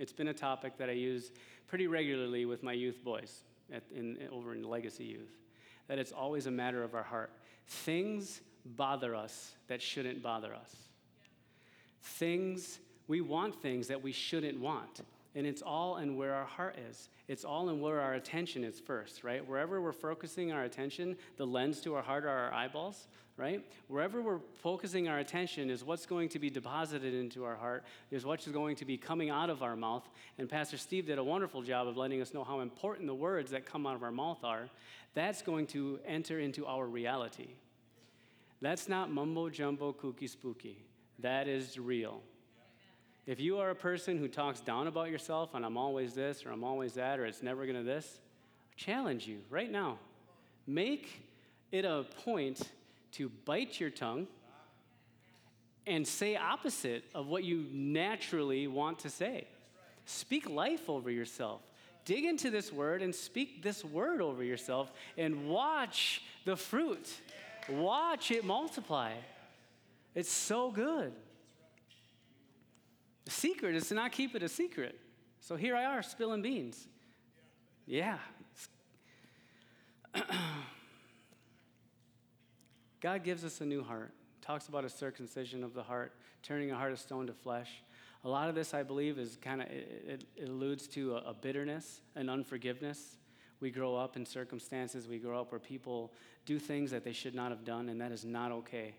It's 0.00 0.12
been 0.12 0.26
a 0.26 0.34
topic 0.34 0.76
that 0.78 0.88
I 0.88 0.94
use 0.94 1.30
pretty 1.68 1.86
regularly 1.86 2.46
with 2.46 2.64
my 2.64 2.72
youth 2.72 3.04
boys 3.04 3.44
at, 3.72 3.84
in, 3.94 4.18
over 4.32 4.56
in 4.56 4.64
Legacy 4.64 5.04
Youth, 5.04 5.38
that 5.86 6.00
it's 6.00 6.10
always 6.10 6.46
a 6.46 6.50
matter 6.50 6.82
of 6.82 6.96
our 6.96 7.04
heart. 7.04 7.30
Things 7.68 8.40
bother 8.64 9.14
us 9.14 9.52
that 9.68 9.80
shouldn't 9.80 10.20
bother 10.20 10.52
us. 10.52 10.74
Things, 12.02 12.80
we 13.06 13.20
want 13.20 13.62
things 13.62 13.86
that 13.86 14.02
we 14.02 14.10
shouldn't 14.10 14.58
want. 14.58 15.02
And 15.38 15.46
it's 15.46 15.62
all 15.62 15.98
in 15.98 16.16
where 16.16 16.34
our 16.34 16.46
heart 16.46 16.76
is. 16.90 17.10
It's 17.28 17.44
all 17.44 17.68
in 17.68 17.80
where 17.80 18.00
our 18.00 18.14
attention 18.14 18.64
is 18.64 18.80
first, 18.80 19.22
right? 19.22 19.46
Wherever 19.48 19.80
we're 19.80 19.92
focusing 19.92 20.50
our 20.50 20.64
attention, 20.64 21.16
the 21.36 21.46
lens 21.46 21.80
to 21.82 21.94
our 21.94 22.02
heart 22.02 22.24
are 22.24 22.28
our 22.28 22.52
eyeballs, 22.52 23.06
right? 23.36 23.64
Wherever 23.86 24.20
we're 24.20 24.40
focusing 24.60 25.06
our 25.06 25.20
attention 25.20 25.70
is 25.70 25.84
what's 25.84 26.06
going 26.06 26.28
to 26.30 26.40
be 26.40 26.50
deposited 26.50 27.14
into 27.14 27.44
our 27.44 27.54
heart, 27.54 27.84
is 28.10 28.26
what's 28.26 28.48
going 28.48 28.74
to 28.74 28.84
be 28.84 28.96
coming 28.96 29.30
out 29.30 29.48
of 29.48 29.62
our 29.62 29.76
mouth. 29.76 30.02
And 30.38 30.48
Pastor 30.48 30.76
Steve 30.76 31.06
did 31.06 31.18
a 31.18 31.24
wonderful 31.24 31.62
job 31.62 31.86
of 31.86 31.96
letting 31.96 32.20
us 32.20 32.34
know 32.34 32.42
how 32.42 32.58
important 32.58 33.06
the 33.06 33.14
words 33.14 33.52
that 33.52 33.64
come 33.64 33.86
out 33.86 33.94
of 33.94 34.02
our 34.02 34.10
mouth 34.10 34.42
are. 34.42 34.68
That's 35.14 35.40
going 35.42 35.68
to 35.68 36.00
enter 36.04 36.40
into 36.40 36.66
our 36.66 36.84
reality. 36.84 37.50
That's 38.60 38.88
not 38.88 39.12
mumbo 39.12 39.50
jumbo 39.50 39.92
kooky 39.92 40.28
spooky. 40.28 40.84
That 41.20 41.46
is 41.46 41.78
real. 41.78 42.22
If 43.28 43.40
you 43.40 43.58
are 43.58 43.68
a 43.68 43.74
person 43.74 44.16
who 44.16 44.26
talks 44.26 44.60
down 44.60 44.86
about 44.86 45.10
yourself 45.10 45.50
and 45.52 45.62
I'm 45.62 45.76
always 45.76 46.14
this 46.14 46.46
or 46.46 46.50
I'm 46.50 46.64
always 46.64 46.94
that 46.94 47.20
or 47.20 47.26
it's 47.26 47.42
never 47.42 47.66
going 47.66 47.76
to 47.76 47.82
this, 47.82 48.20
I 48.72 48.74
challenge 48.74 49.26
you 49.26 49.40
right 49.50 49.70
now. 49.70 49.98
Make 50.66 51.20
it 51.70 51.84
a 51.84 52.06
point 52.24 52.62
to 53.12 53.28
bite 53.44 53.78
your 53.78 53.90
tongue 53.90 54.28
and 55.86 56.08
say 56.08 56.36
opposite 56.36 57.04
of 57.14 57.26
what 57.26 57.44
you 57.44 57.66
naturally 57.70 58.66
want 58.66 59.00
to 59.00 59.10
say. 59.10 59.46
Speak 60.06 60.48
life 60.48 60.88
over 60.88 61.10
yourself. 61.10 61.60
Dig 62.06 62.24
into 62.24 62.48
this 62.48 62.72
word 62.72 63.02
and 63.02 63.14
speak 63.14 63.62
this 63.62 63.84
word 63.84 64.22
over 64.22 64.42
yourself 64.42 64.90
and 65.18 65.50
watch 65.50 66.22
the 66.46 66.56
fruit. 66.56 67.06
Watch 67.68 68.30
it 68.30 68.42
multiply. 68.42 69.12
It's 70.14 70.32
so 70.32 70.70
good. 70.70 71.12
The 73.28 73.34
secret 73.34 73.74
is 73.74 73.88
to 73.88 73.94
not 73.94 74.12
keep 74.12 74.34
it 74.34 74.42
a 74.42 74.48
secret. 74.48 74.98
So 75.40 75.54
here 75.54 75.76
I 75.76 75.84
are 75.84 76.02
spilling 76.02 76.40
beans. 76.40 76.88
Yeah. 77.84 78.16
God 83.02 83.24
gives 83.24 83.44
us 83.44 83.60
a 83.60 83.66
new 83.66 83.82
heart. 83.84 84.14
Talks 84.40 84.68
about 84.68 84.86
a 84.86 84.88
circumcision 84.88 85.62
of 85.62 85.74
the 85.74 85.82
heart, 85.82 86.14
turning 86.42 86.70
a 86.70 86.74
heart 86.74 86.90
of 86.90 86.98
stone 86.98 87.26
to 87.26 87.34
flesh. 87.34 87.82
A 88.24 88.28
lot 88.30 88.48
of 88.48 88.54
this, 88.54 88.72
I 88.72 88.82
believe, 88.82 89.18
is 89.18 89.36
kind 89.36 89.60
of 89.60 89.68
it, 89.68 90.24
it, 90.34 90.48
alludes 90.48 90.88
to 90.88 91.16
a, 91.16 91.32
a 91.32 91.34
bitterness 91.34 92.00
and 92.16 92.30
unforgiveness. 92.30 93.18
We 93.60 93.70
grow 93.70 93.94
up 93.94 94.16
in 94.16 94.24
circumstances, 94.24 95.06
we 95.06 95.18
grow 95.18 95.38
up 95.38 95.52
where 95.52 95.60
people 95.60 96.14
do 96.46 96.58
things 96.58 96.92
that 96.92 97.04
they 97.04 97.12
should 97.12 97.34
not 97.34 97.50
have 97.50 97.66
done, 97.66 97.90
and 97.90 98.00
that 98.00 98.10
is 98.10 98.24
not 98.24 98.52
okay. 98.52 98.94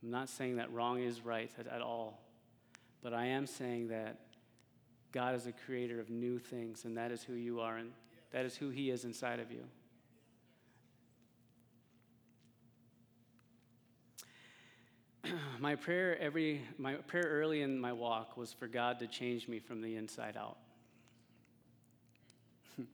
I'm 0.00 0.12
not 0.12 0.28
saying 0.28 0.58
that 0.58 0.72
wrong 0.72 1.02
is 1.02 1.24
right 1.24 1.50
at, 1.58 1.66
at 1.66 1.82
all. 1.82 2.29
But 3.02 3.14
I 3.14 3.26
am 3.26 3.46
saying 3.46 3.88
that 3.88 4.20
God 5.12 5.34
is 5.34 5.46
a 5.46 5.52
creator 5.52 6.00
of 6.00 6.10
new 6.10 6.38
things, 6.38 6.84
and 6.84 6.96
that 6.96 7.10
is 7.10 7.22
who 7.22 7.34
you 7.34 7.60
are, 7.60 7.76
and 7.76 7.92
that 8.32 8.44
is 8.44 8.56
who 8.56 8.70
He 8.70 8.90
is 8.90 9.04
inside 9.04 9.40
of 9.40 9.50
you. 9.50 9.64
my 15.58 15.74
prayer 15.74 16.18
every 16.20 16.62
my 16.78 16.94
prayer 16.94 17.26
early 17.26 17.62
in 17.62 17.78
my 17.78 17.92
walk 17.92 18.36
was 18.36 18.52
for 18.52 18.66
God 18.66 18.98
to 19.00 19.06
change 19.06 19.48
me 19.48 19.58
from 19.58 19.80
the 19.80 19.96
inside 19.96 20.36
out. 20.36 20.58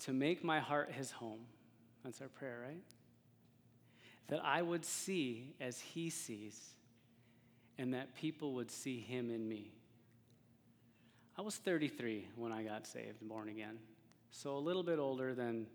to 0.00 0.12
make 0.12 0.44
my 0.44 0.60
heart 0.60 0.92
his 0.92 1.10
home. 1.10 1.40
That's 2.04 2.20
our 2.20 2.28
prayer, 2.28 2.60
right? 2.64 2.82
That 4.28 4.44
I 4.44 4.62
would 4.62 4.84
see 4.84 5.54
as 5.60 5.80
he 5.80 6.10
sees 6.10 6.74
and 7.78 7.94
that 7.94 8.14
people 8.14 8.54
would 8.54 8.70
see 8.70 8.98
him 8.98 9.30
in 9.30 9.48
me. 9.48 9.70
I 11.38 11.42
was 11.42 11.56
33 11.56 12.26
when 12.34 12.50
I 12.50 12.64
got 12.64 12.86
saved, 12.86 13.20
and 13.20 13.28
born 13.28 13.48
again. 13.48 13.78
So 14.32 14.56
a 14.56 14.58
little 14.58 14.82
bit 14.82 14.98
older 14.98 15.34
than 15.34 15.66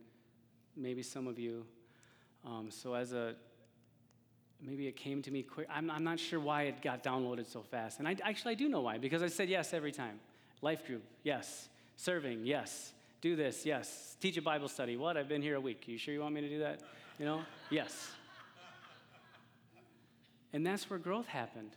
maybe 0.75 1.01
some 1.01 1.25
of 1.25 1.39
you. 1.39 1.65
Um, 2.45 2.69
so 2.69 2.93
as 2.93 3.13
a 3.13 3.35
maybe 4.61 4.87
it 4.87 4.97
came 4.97 5.21
to 5.21 5.31
me 5.31 5.41
quick. 5.41 5.67
I'm, 5.73 5.89
I'm, 5.89 6.03
not 6.03 6.19
sure 6.19 6.39
why 6.39 6.63
it 6.63 6.81
got 6.81 7.03
downloaded 7.03 7.49
so 7.49 7.61
fast. 7.61 7.99
And 7.99 8.07
I 8.07 8.15
actually 8.23 8.51
I 8.51 8.55
do 8.55 8.67
know 8.67 8.81
why 8.81 8.97
because 8.97 9.23
I 9.23 9.27
said 9.27 9.49
yes 9.49 9.73
every 9.73 9.91
time. 9.91 10.19
Life 10.61 10.85
group, 10.85 11.03
yes. 11.23 11.69
Serving, 11.95 12.45
yes. 12.45 12.93
Do 13.21 13.35
this, 13.35 13.65
yes. 13.65 14.17
Teach 14.19 14.37
a 14.37 14.41
Bible 14.41 14.67
study. 14.67 14.97
What? 14.97 15.15
I've 15.15 15.29
been 15.29 15.41
here 15.41 15.55
a 15.55 15.61
week. 15.61 15.87
You 15.87 15.97
sure 15.97 16.13
you 16.13 16.21
want 16.21 16.33
me 16.33 16.41
to 16.41 16.49
do 16.49 16.59
that? 16.59 16.81
You 17.19 17.25
know? 17.25 17.41
Yes. 17.69 18.11
And 20.51 20.65
that's 20.65 20.89
where 20.89 20.99
growth 20.99 21.27
happened 21.27 21.71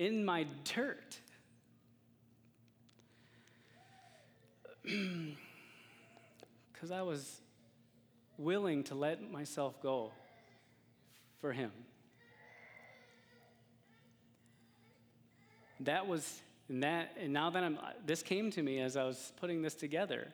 in 0.00 0.24
my 0.24 0.46
dirt. 0.64 1.18
Because 6.72 6.92
I 6.92 7.02
was 7.02 7.42
willing 8.38 8.84
to 8.84 8.94
let 8.94 9.30
myself 9.30 9.82
go 9.82 10.12
for 11.42 11.52
Him. 11.52 11.70
That 15.80 16.06
was, 16.06 16.40
and 16.70 16.82
that, 16.82 17.14
and 17.20 17.34
now 17.34 17.50
that 17.50 17.62
I'm, 17.62 17.78
this 18.06 18.22
came 18.22 18.50
to 18.52 18.62
me 18.62 18.80
as 18.80 18.96
I 18.96 19.04
was 19.04 19.34
putting 19.36 19.60
this 19.60 19.74
together. 19.74 20.28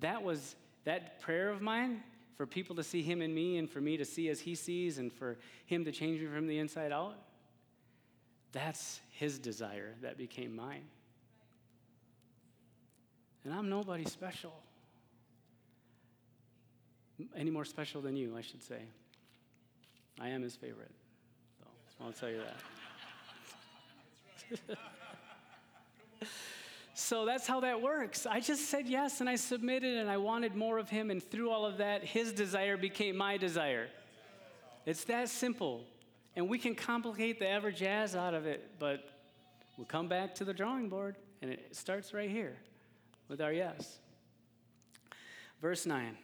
That 0.00 0.22
was, 0.22 0.56
that 0.84 1.20
prayer 1.20 1.50
of 1.50 1.60
mine 1.60 2.02
for 2.38 2.46
people 2.46 2.76
to 2.76 2.82
see 2.82 3.02
Him 3.02 3.20
in 3.20 3.34
me 3.34 3.58
and 3.58 3.68
for 3.68 3.82
me 3.82 3.98
to 3.98 4.06
see 4.06 4.30
as 4.30 4.40
He 4.40 4.54
sees 4.54 4.96
and 4.96 5.12
for 5.12 5.36
Him 5.66 5.84
to 5.84 5.92
change 5.92 6.22
me 6.22 6.28
from 6.28 6.46
the 6.46 6.58
inside 6.58 6.92
out. 6.92 7.18
That's 8.54 9.00
His 9.10 9.38
desire 9.38 9.94
that 10.00 10.16
became 10.16 10.56
mine. 10.56 10.84
And 13.44 13.52
I'm 13.52 13.68
nobody 13.68 14.06
special. 14.06 14.54
Any 17.36 17.50
more 17.50 17.64
special 17.64 18.00
than 18.00 18.16
you, 18.16 18.34
I 18.36 18.40
should 18.40 18.62
say. 18.62 18.80
I 20.20 20.28
am 20.28 20.42
his 20.42 20.56
favorite. 20.56 20.90
So 21.60 22.04
I'll 22.04 22.12
tell 22.12 22.30
you 22.30 22.40
that. 24.58 24.78
so 26.94 27.24
that's 27.24 27.46
how 27.46 27.60
that 27.60 27.80
works. 27.80 28.26
I 28.26 28.40
just 28.40 28.68
said 28.68 28.86
yes 28.88 29.20
and 29.20 29.28
I 29.28 29.36
submitted 29.36 29.98
and 29.98 30.08
I 30.08 30.16
wanted 30.16 30.54
more 30.54 30.78
of 30.78 30.88
him, 30.88 31.10
and 31.10 31.22
through 31.22 31.50
all 31.50 31.66
of 31.66 31.78
that, 31.78 32.04
his 32.04 32.32
desire 32.32 32.76
became 32.76 33.16
my 33.16 33.36
desire. 33.36 33.88
It's 34.86 35.04
that 35.04 35.28
simple. 35.28 35.84
And 36.36 36.48
we 36.48 36.58
can 36.58 36.74
complicate 36.74 37.38
the 37.38 37.48
ever 37.48 37.70
jazz 37.70 38.16
out 38.16 38.34
of 38.34 38.46
it, 38.46 38.72
but 38.78 39.08
we'll 39.76 39.86
come 39.86 40.08
back 40.08 40.34
to 40.36 40.44
the 40.44 40.52
drawing 40.52 40.88
board, 40.88 41.16
and 41.42 41.50
it 41.50 41.74
starts 41.74 42.12
right 42.12 42.30
here 42.30 42.56
with 43.28 43.40
our 43.40 43.52
yes. 43.52 43.98
Verse 45.60 45.86
9. 45.86 46.16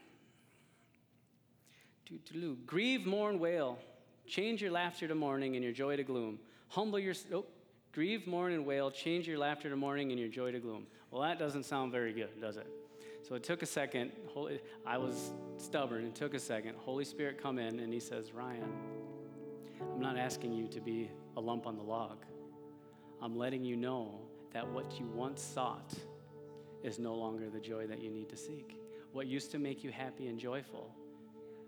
Grieve, 2.66 3.07
mourn, 3.07 3.38
wail. 3.38 3.79
Change 4.27 4.62
your 4.62 4.73
laughter 4.73 5.07
to 5.09 5.14
mourning 5.14 5.55
and 5.55 5.64
your 5.64 5.73
joy 5.73 5.96
to 5.96 6.03
gloom. 6.03 6.38
Humble 6.68 6.99
your. 6.99 7.14
Oh, 7.33 7.46
grieve, 7.92 8.27
mourn, 8.27 8.53
and 8.53 8.66
wail. 8.66 8.90
Change 8.90 9.29
your 9.29 9.38
laughter 9.38 9.70
to 9.70 9.77
mourning 9.77 10.11
and 10.11 10.18
your 10.18 10.29
joy 10.29 10.53
to 10.53 10.59
gloom. 10.59 10.87
Well, 11.11 11.23
that 11.23 11.38
doesn't 11.38 11.64
sound 11.64 11.92
very 11.92 12.12
good, 12.12 12.40
does 12.40 12.57
it? 12.57 12.66
So 13.27 13.35
it 13.35 13.42
took 13.42 13.62
a 13.62 13.66
second. 13.66 14.12
Holy, 14.33 14.61
I 14.87 14.99
was 14.99 15.33
stubborn. 15.57 16.05
It 16.05 16.14
took 16.14 16.35
a 16.35 16.38
second. 16.38 16.75
Holy 16.79 17.05
Spirit 17.05 17.40
come 17.42 17.59
in 17.59 17.81
and 17.81 17.92
he 17.92 18.01
says, 18.01 18.33
Ryan, 18.33 18.73
I'm 19.81 20.01
not 20.01 20.16
asking 20.16 20.53
you 20.53 20.69
to 20.69 20.81
be 20.81 21.11
a 21.37 21.40
lump 21.40 21.66
on 21.66 21.77
the 21.77 21.83
log. 21.83 22.25
I'm 23.23 23.37
letting 23.37 23.64
you 23.64 23.77
know 23.77 24.21
that 24.53 24.66
what 24.66 24.99
you 24.99 25.07
once 25.07 25.43
sought 25.43 25.93
is 26.83 26.99
no 26.99 27.14
longer 27.14 27.51
the 27.51 27.61
joy 27.61 27.87
that 27.87 28.03
you 28.03 28.11
need 28.11 28.29
to 28.31 28.37
seek. 28.37 28.77
What 29.12 29.27
used 29.27 29.51
to 29.53 29.59
make 29.59 29.85
you 29.85 29.90
happy 29.90 30.29
and 30.29 30.38
joyful 30.38 30.95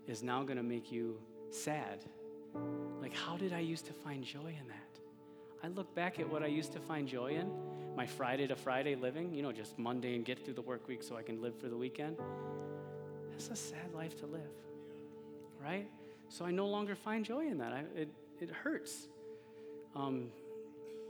is 0.07 0.23
now 0.23 0.43
going 0.43 0.57
to 0.57 0.63
make 0.63 0.91
you 0.91 1.19
sad. 1.51 2.03
Like, 3.01 3.13
how 3.13 3.37
did 3.37 3.53
I 3.53 3.59
used 3.59 3.85
to 3.87 3.93
find 3.93 4.23
joy 4.23 4.55
in 4.59 4.67
that? 4.67 4.99
I 5.63 5.67
look 5.67 5.93
back 5.95 6.19
at 6.19 6.29
what 6.29 6.43
I 6.43 6.47
used 6.47 6.73
to 6.73 6.79
find 6.79 7.07
joy 7.07 7.35
in, 7.35 7.49
my 7.95 8.05
Friday 8.05 8.47
to 8.47 8.55
Friday 8.55 8.95
living, 8.95 9.33
you 9.33 9.41
know, 9.41 9.51
just 9.51 9.79
Monday 9.79 10.15
and 10.15 10.25
get 10.25 10.43
through 10.43 10.55
the 10.55 10.61
work 10.61 10.87
week 10.87 11.03
so 11.03 11.15
I 11.15 11.21
can 11.21 11.41
live 11.41 11.57
for 11.57 11.69
the 11.69 11.77
weekend. 11.77 12.17
That's 13.31 13.49
a 13.49 13.55
sad 13.55 13.93
life 13.93 14.19
to 14.19 14.25
live, 14.25 14.41
right? 15.61 15.87
So 16.33 16.45
I 16.45 16.49
no 16.49 16.65
longer 16.65 16.95
find 16.95 17.23
joy 17.23 17.45
in 17.45 17.59
that. 17.59 17.73
I, 17.73 17.83
it, 17.95 18.09
it 18.41 18.49
hurts. 18.49 19.07
Um, 19.95 20.29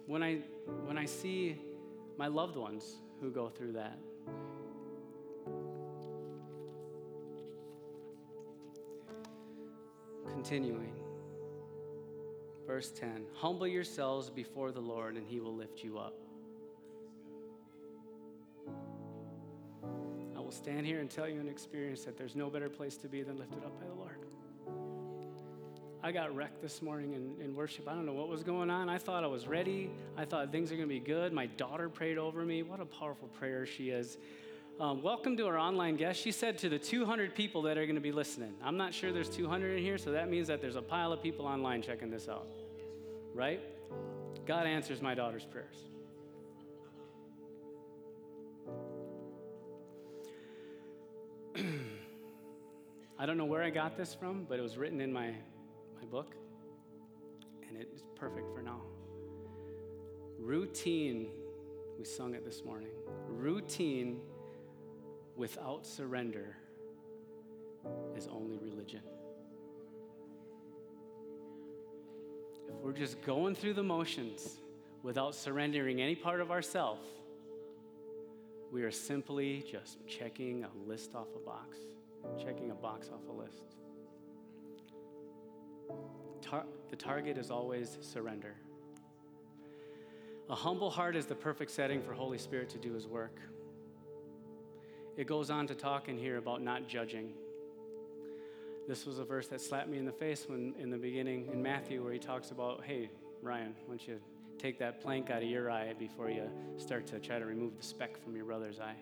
when, 0.05 0.21
I, 0.21 0.39
when 0.83 0.97
I 0.97 1.05
see 1.05 1.61
my 2.17 2.27
loved 2.27 2.57
ones 2.57 2.97
who 3.21 3.31
go 3.31 3.47
through 3.47 3.71
that, 3.71 3.97
Continuing. 10.29 10.93
Verse 12.67 12.91
10 12.91 13.25
Humble 13.35 13.67
yourselves 13.67 14.29
before 14.29 14.73
the 14.73 14.81
Lord, 14.81 15.15
and 15.15 15.25
he 15.25 15.39
will 15.39 15.55
lift 15.55 15.85
you 15.85 15.99
up. 15.99 16.15
I 20.35 20.39
will 20.41 20.51
stand 20.51 20.85
here 20.85 20.99
and 20.99 21.09
tell 21.09 21.29
you 21.29 21.39
an 21.39 21.47
experience 21.47 22.03
that 22.03 22.17
there's 22.17 22.35
no 22.35 22.49
better 22.49 22.67
place 22.67 22.97
to 22.97 23.07
be 23.07 23.23
than 23.23 23.37
lifted 23.37 23.63
up 23.63 23.79
by 23.79 23.87
the 23.87 23.93
Lord. 23.93 24.22
I 26.05 26.11
got 26.11 26.35
wrecked 26.35 26.61
this 26.61 26.81
morning 26.81 27.13
in, 27.13 27.33
in 27.41 27.55
worship. 27.55 27.87
I 27.87 27.93
don't 27.93 28.05
know 28.05 28.11
what 28.11 28.27
was 28.27 28.43
going 28.43 28.69
on. 28.69 28.89
I 28.89 28.97
thought 28.97 29.23
I 29.23 29.27
was 29.27 29.47
ready. 29.47 29.89
I 30.17 30.25
thought 30.25 30.51
things 30.51 30.69
are 30.69 30.75
going 30.75 30.89
to 30.89 30.93
be 30.93 30.99
good. 30.99 31.31
My 31.31 31.45
daughter 31.45 31.87
prayed 31.87 32.17
over 32.17 32.43
me. 32.43 32.61
What 32.61 32.81
a 32.81 32.85
powerful 32.85 33.29
prayer 33.29 33.65
she 33.65 33.89
is. 33.89 34.17
Um, 34.81 35.01
welcome 35.01 35.37
to 35.37 35.47
our 35.47 35.57
online 35.57 35.95
guest. 35.95 36.19
She 36.19 36.33
said 36.33 36.57
to 36.57 36.67
the 36.67 36.77
200 36.77 37.33
people 37.33 37.61
that 37.61 37.77
are 37.77 37.85
going 37.85 37.95
to 37.95 38.01
be 38.01 38.11
listening. 38.11 38.53
I'm 38.61 38.75
not 38.75 38.93
sure 38.93 39.13
there's 39.13 39.29
200 39.29 39.77
in 39.77 39.83
here, 39.83 39.97
so 39.97 40.11
that 40.11 40.29
means 40.29 40.49
that 40.49 40.59
there's 40.59 40.75
a 40.75 40.81
pile 40.81 41.13
of 41.13 41.23
people 41.23 41.45
online 41.45 41.81
checking 41.81 42.09
this 42.09 42.27
out. 42.27 42.47
Right? 43.33 43.61
God 44.45 44.67
answers 44.67 45.01
my 45.01 45.15
daughter's 45.15 45.45
prayers. 45.45 45.77
I 53.17 53.25
don't 53.25 53.37
know 53.37 53.45
where 53.45 53.63
I 53.63 53.69
got 53.69 53.95
this 53.95 54.13
from, 54.13 54.45
but 54.49 54.59
it 54.59 54.61
was 54.63 54.75
written 54.75 54.99
in 54.99 55.13
my, 55.13 55.27
my 55.27 55.52
book, 56.13 56.35
and 57.67 57.75
it's 57.75 58.03
perfect 58.15 58.53
for 58.53 58.61
now. 58.61 58.81
Routine, 60.37 61.31
we 61.97 62.05
sung 62.05 62.35
it 62.35 62.45
this 62.45 62.63
morning. 62.63 62.91
Routine 63.27 64.21
without 65.35 65.87
surrender 65.87 66.55
is 68.15 68.27
only 68.27 68.59
religion. 68.59 69.01
If 72.69 72.75
we're 72.83 72.93
just 72.93 73.19
going 73.23 73.55
through 73.55 73.73
the 73.73 73.81
motions 73.81 74.59
without 75.01 75.33
surrendering 75.33 75.99
any 75.99 76.13
part 76.13 76.41
of 76.41 76.51
ourself, 76.51 76.99
we 78.71 78.83
are 78.83 78.91
simply 78.91 79.65
just 79.67 79.97
checking 80.05 80.63
a 80.63 80.69
list 80.87 81.15
off 81.15 81.29
a 81.35 81.39
box, 81.39 81.79
checking 82.37 82.69
a 82.69 82.75
box 82.75 83.09
off 83.11 83.27
a 83.27 83.31
list. 83.31 83.77
Tar- 86.41 86.65
the 86.89 86.95
target 86.95 87.37
is 87.37 87.49
always 87.49 87.97
surrender. 88.01 88.55
A 90.49 90.55
humble 90.55 90.89
heart 90.89 91.15
is 91.15 91.25
the 91.25 91.35
perfect 91.35 91.71
setting 91.71 92.01
for 92.01 92.13
Holy 92.13 92.37
Spirit 92.37 92.69
to 92.69 92.77
do 92.77 92.93
his 92.93 93.07
work. 93.07 93.39
It 95.15 95.27
goes 95.27 95.49
on 95.49 95.67
to 95.67 95.75
talk 95.75 96.09
in 96.09 96.17
here 96.17 96.37
about 96.37 96.61
not 96.61 96.87
judging. 96.87 97.33
This 98.87 99.05
was 99.05 99.19
a 99.19 99.23
verse 99.23 99.47
that 99.47 99.61
slapped 99.61 99.87
me 99.87 99.97
in 99.97 100.05
the 100.05 100.11
face 100.11 100.45
when 100.47 100.75
in 100.77 100.89
the 100.89 100.97
beginning 100.97 101.49
in 101.53 101.61
Matthew 101.61 102.03
where 102.03 102.11
he 102.11 102.19
talks 102.19 102.51
about, 102.51 102.83
hey, 102.83 103.09
Ryan, 103.41 103.75
why 103.85 103.95
don't 103.95 104.07
you 104.07 104.19
take 104.57 104.77
that 104.79 105.01
plank 105.01 105.29
out 105.29 105.41
of 105.41 105.49
your 105.49 105.71
eye 105.71 105.93
before 105.97 106.29
you 106.29 106.49
start 106.77 107.07
to 107.07 107.19
try 107.19 107.39
to 107.39 107.45
remove 107.45 107.77
the 107.77 107.83
speck 107.83 108.21
from 108.21 108.35
your 108.35 108.45
brother's 108.45 108.79
eye? 108.79 108.97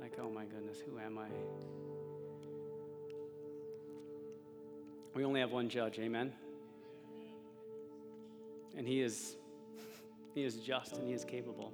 Like, 0.00 0.18
oh 0.20 0.30
my 0.30 0.44
goodness, 0.44 0.78
who 0.80 0.98
am 0.98 1.18
I? 1.18 1.28
We 5.14 5.24
only 5.24 5.40
have 5.40 5.52
one 5.52 5.68
judge, 5.68 5.98
amen? 5.98 6.32
And 8.76 8.86
he 8.86 9.00
is 9.00 9.36
he 10.34 10.44
is 10.44 10.56
just 10.56 10.96
and 10.96 11.06
he 11.06 11.12
is 11.12 11.24
capable. 11.24 11.72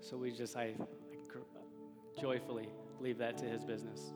So 0.00 0.16
we 0.16 0.32
just 0.32 0.56
I, 0.56 0.62
I 0.62 2.20
joyfully 2.20 2.68
leave 3.00 3.18
that 3.18 3.38
to 3.38 3.44
his 3.44 3.64
business. 3.64 4.12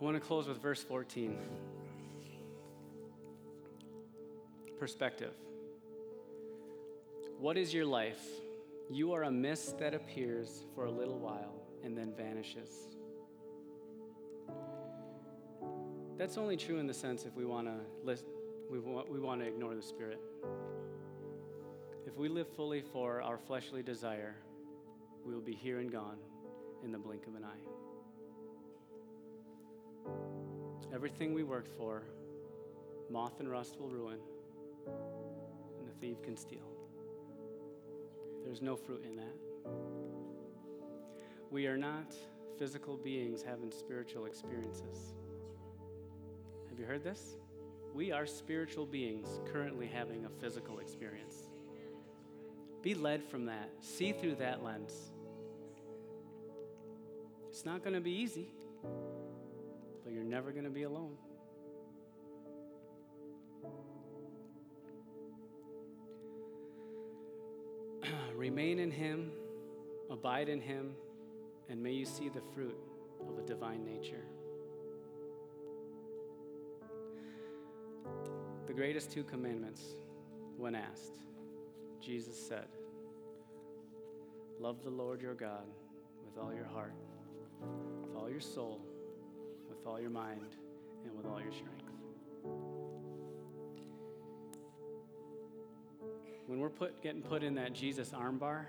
I 0.00 0.04
want 0.04 0.16
to 0.16 0.20
close 0.20 0.48
with 0.48 0.60
verse 0.60 0.82
14. 0.82 1.38
Perspective. 4.78 5.32
What 7.38 7.56
is 7.56 7.72
your 7.72 7.86
life? 7.86 8.20
You 8.90 9.12
are 9.12 9.22
a 9.24 9.30
mist 9.30 9.78
that 9.78 9.94
appears 9.94 10.64
for 10.74 10.86
a 10.86 10.90
little 10.90 11.18
while 11.18 11.54
and 11.84 11.96
then 11.96 12.12
vanishes. 12.16 12.68
That's 16.22 16.38
only 16.38 16.56
true 16.56 16.78
in 16.78 16.86
the 16.86 16.94
sense 16.94 17.24
if 17.24 17.34
we 17.34 17.44
want 17.44 17.66
to 17.66 17.74
list, 18.04 18.26
we 18.70 18.78
want, 18.78 19.10
we 19.10 19.18
want 19.18 19.40
to 19.40 19.46
ignore 19.48 19.74
the 19.74 19.82
spirit. 19.82 20.20
If 22.06 22.16
we 22.16 22.28
live 22.28 22.46
fully 22.54 22.80
for 22.80 23.20
our 23.20 23.36
fleshly 23.36 23.82
desire, 23.82 24.36
we 25.26 25.34
will 25.34 25.40
be 25.40 25.52
here 25.52 25.80
and 25.80 25.90
gone 25.90 26.18
in 26.84 26.92
the 26.92 26.98
blink 26.98 27.26
of 27.26 27.34
an 27.34 27.42
eye. 27.44 27.58
Everything 30.94 31.34
we 31.34 31.42
worked 31.42 31.76
for, 31.76 32.04
moth 33.10 33.40
and 33.40 33.50
rust 33.50 33.80
will 33.80 33.88
ruin, 33.88 34.20
and 34.86 35.88
the 35.88 35.94
thief 36.00 36.22
can 36.22 36.36
steal. 36.36 36.70
There's 38.44 38.62
no 38.62 38.76
fruit 38.76 39.04
in 39.04 39.16
that. 39.16 39.34
We 41.50 41.66
are 41.66 41.76
not 41.76 42.14
physical 42.60 42.96
beings 42.96 43.42
having 43.42 43.72
spiritual 43.72 44.26
experiences 44.26 45.14
you 46.82 46.88
heard 46.88 47.04
this? 47.04 47.36
We 47.94 48.10
are 48.10 48.26
spiritual 48.26 48.86
beings 48.86 49.28
currently 49.52 49.86
having 49.86 50.24
a 50.24 50.28
physical 50.40 50.80
experience. 50.80 51.48
Be 52.82 52.96
led 52.96 53.22
from 53.22 53.46
that. 53.46 53.70
See 53.78 54.10
through 54.10 54.34
that 54.36 54.64
lens. 54.64 55.12
It's 57.50 57.64
not 57.64 57.84
going 57.84 57.94
to 57.94 58.00
be 58.00 58.10
easy, 58.10 58.48
but 60.02 60.12
you're 60.12 60.24
never 60.24 60.50
going 60.50 60.64
to 60.64 60.70
be 60.70 60.82
alone. 60.82 61.14
Remain 68.34 68.80
in 68.80 68.90
Him, 68.90 69.30
abide 70.10 70.48
in 70.48 70.60
Him, 70.60 70.96
and 71.68 71.80
may 71.80 71.92
you 71.92 72.04
see 72.04 72.28
the 72.28 72.42
fruit 72.52 72.76
of 73.28 73.38
a 73.38 73.42
divine 73.42 73.84
nature. 73.84 74.24
The 78.72 78.78
greatest 78.78 79.10
two 79.10 79.22
commandments, 79.22 79.82
when 80.56 80.74
asked, 80.74 81.18
Jesus 82.00 82.34
said, 82.34 82.68
Love 84.58 84.82
the 84.82 84.88
Lord 84.88 85.20
your 85.20 85.34
God 85.34 85.66
with 86.24 86.42
all 86.42 86.54
your 86.54 86.64
heart, 86.64 86.94
with 88.00 88.16
all 88.16 88.30
your 88.30 88.40
soul, 88.40 88.80
with 89.68 89.86
all 89.86 90.00
your 90.00 90.08
mind, 90.08 90.56
and 91.04 91.14
with 91.14 91.26
all 91.26 91.38
your 91.38 91.52
strength. 91.52 91.84
When 96.46 96.58
we're 96.58 96.70
put, 96.70 97.02
getting 97.02 97.20
put 97.20 97.42
in 97.42 97.54
that 97.56 97.74
Jesus 97.74 98.12
armbar, 98.12 98.64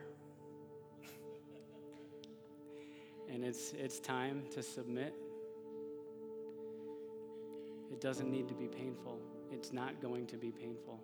and 3.32 3.46
it's, 3.46 3.72
it's 3.72 4.02
time 4.02 4.44
to 4.52 4.62
submit, 4.62 5.14
it 7.90 8.02
doesn't 8.02 8.30
need 8.30 8.50
to 8.50 8.54
be 8.54 8.68
painful. 8.68 9.22
It's 9.54 9.72
not 9.72 10.02
going 10.02 10.26
to 10.28 10.38
be 10.38 10.52
painful. 10.52 11.00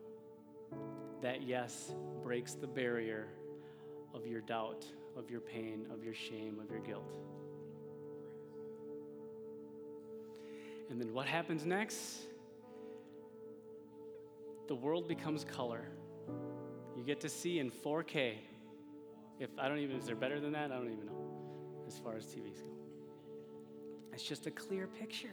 That 1.22 1.44
yes 1.44 1.94
breaks 2.24 2.54
the 2.54 2.68
barrier 2.68 3.28
of 4.14 4.26
your 4.26 4.42
doubt, 4.42 4.86
of 5.16 5.30
your 5.30 5.40
pain, 5.40 5.86
of 5.94 6.04
your 6.04 6.14
shame, 6.14 6.60
of 6.64 6.72
your 6.72 6.80
guilt. 6.80 7.12
And 10.90 11.00
then 11.00 11.14
what 11.14 11.28
happens 11.28 11.66
next? 11.66 12.22
The 14.68 14.76
world 14.76 15.08
becomes 15.08 15.44
color. 15.44 15.86
You 16.98 17.04
get 17.04 17.20
to 17.22 17.30
see 17.30 17.60
in 17.60 17.70
4K. 17.70 18.36
If 19.40 19.50
I 19.58 19.70
don't 19.70 19.80
even, 19.80 19.98
is 19.98 20.06
there 20.06 20.16
better 20.16 20.40
than 20.40 20.52
that? 20.54 20.72
I 20.72 20.76
don't 20.76 20.92
even 20.92 21.06
know 21.06 21.30
as 21.88 21.98
far 22.00 22.18
as 22.18 22.26
TVs 22.26 22.62
go. 22.62 22.72
It's 24.14 24.24
just 24.24 24.48
a 24.48 24.52
clear 24.52 24.88
picture. 24.88 25.30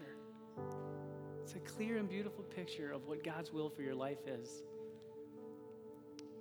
It's 1.46 1.54
a 1.54 1.60
clear 1.60 1.98
and 1.98 2.08
beautiful 2.08 2.42
picture 2.42 2.90
of 2.90 3.06
what 3.06 3.22
God's 3.22 3.52
will 3.52 3.70
for 3.70 3.82
your 3.82 3.94
life 3.94 4.26
is. 4.26 4.64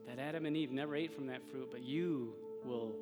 That 0.08 0.18
Adam 0.18 0.48
and 0.48 0.58
Eve 0.58 0.72
never 0.72 0.96
ate 0.96 1.14
from 1.14 1.28
that 1.28 1.44
fruit, 1.52 1.68
but 1.70 1.84
you 1.84 2.34
will 2.64 2.96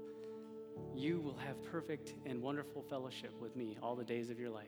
you 0.93 1.21
will 1.21 1.37
have 1.37 1.63
perfect 1.63 2.15
and 2.25 2.41
wonderful 2.41 2.83
fellowship 2.89 3.31
with 3.39 3.55
me 3.55 3.77
all 3.81 3.95
the 3.95 4.03
days 4.03 4.29
of 4.29 4.37
your 4.37 4.49
life. 4.49 4.67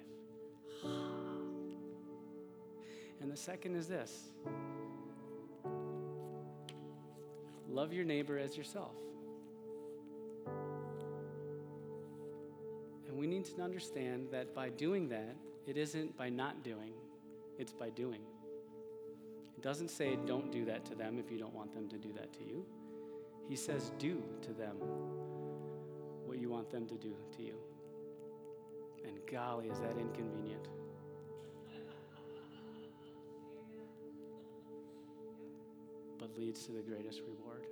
And 3.19 3.29
the 3.29 3.35
second 3.35 3.75
is 3.75 3.89
this 3.89 4.29
love 7.67 7.91
your 7.91 8.05
neighbor 8.05 8.39
as 8.39 8.55
yourself. 8.55 8.95
And 13.09 13.17
we 13.17 13.27
need 13.27 13.43
to 13.43 13.61
understand 13.61 14.29
that 14.31 14.55
by 14.55 14.69
doing 14.69 15.09
that, 15.09 15.35
it 15.67 15.75
isn't 15.75 16.15
by 16.15 16.29
not 16.29 16.63
doing, 16.63 16.93
it's 17.57 17.73
by 17.73 17.89
doing. 17.89 18.21
It 19.57 19.61
doesn't 19.61 19.89
say 19.89 20.17
don't 20.25 20.51
do 20.51 20.65
that 20.65 20.85
to 20.85 20.95
them 20.95 21.17
if 21.17 21.31
you 21.31 21.37
don't 21.37 21.53
want 21.53 21.73
them 21.73 21.87
to 21.89 21.97
do 21.97 22.11
that 22.13 22.33
to 22.33 22.43
you. 22.43 22.65
He 23.47 23.55
says 23.55 23.91
do 23.99 24.23
to 24.41 24.53
them 24.53 24.75
what 26.25 26.39
you 26.39 26.49
want 26.49 26.69
them 26.69 26.87
to 26.87 26.95
do 26.95 27.15
to 27.37 27.43
you. 27.43 27.55
And 29.05 29.19
golly, 29.31 29.69
is 29.69 29.79
that 29.79 29.97
inconvenient. 29.97 30.67
But 36.17 36.37
leads 36.37 36.65
to 36.65 36.71
the 36.71 36.81
greatest 36.81 37.21
reward. 37.21 37.65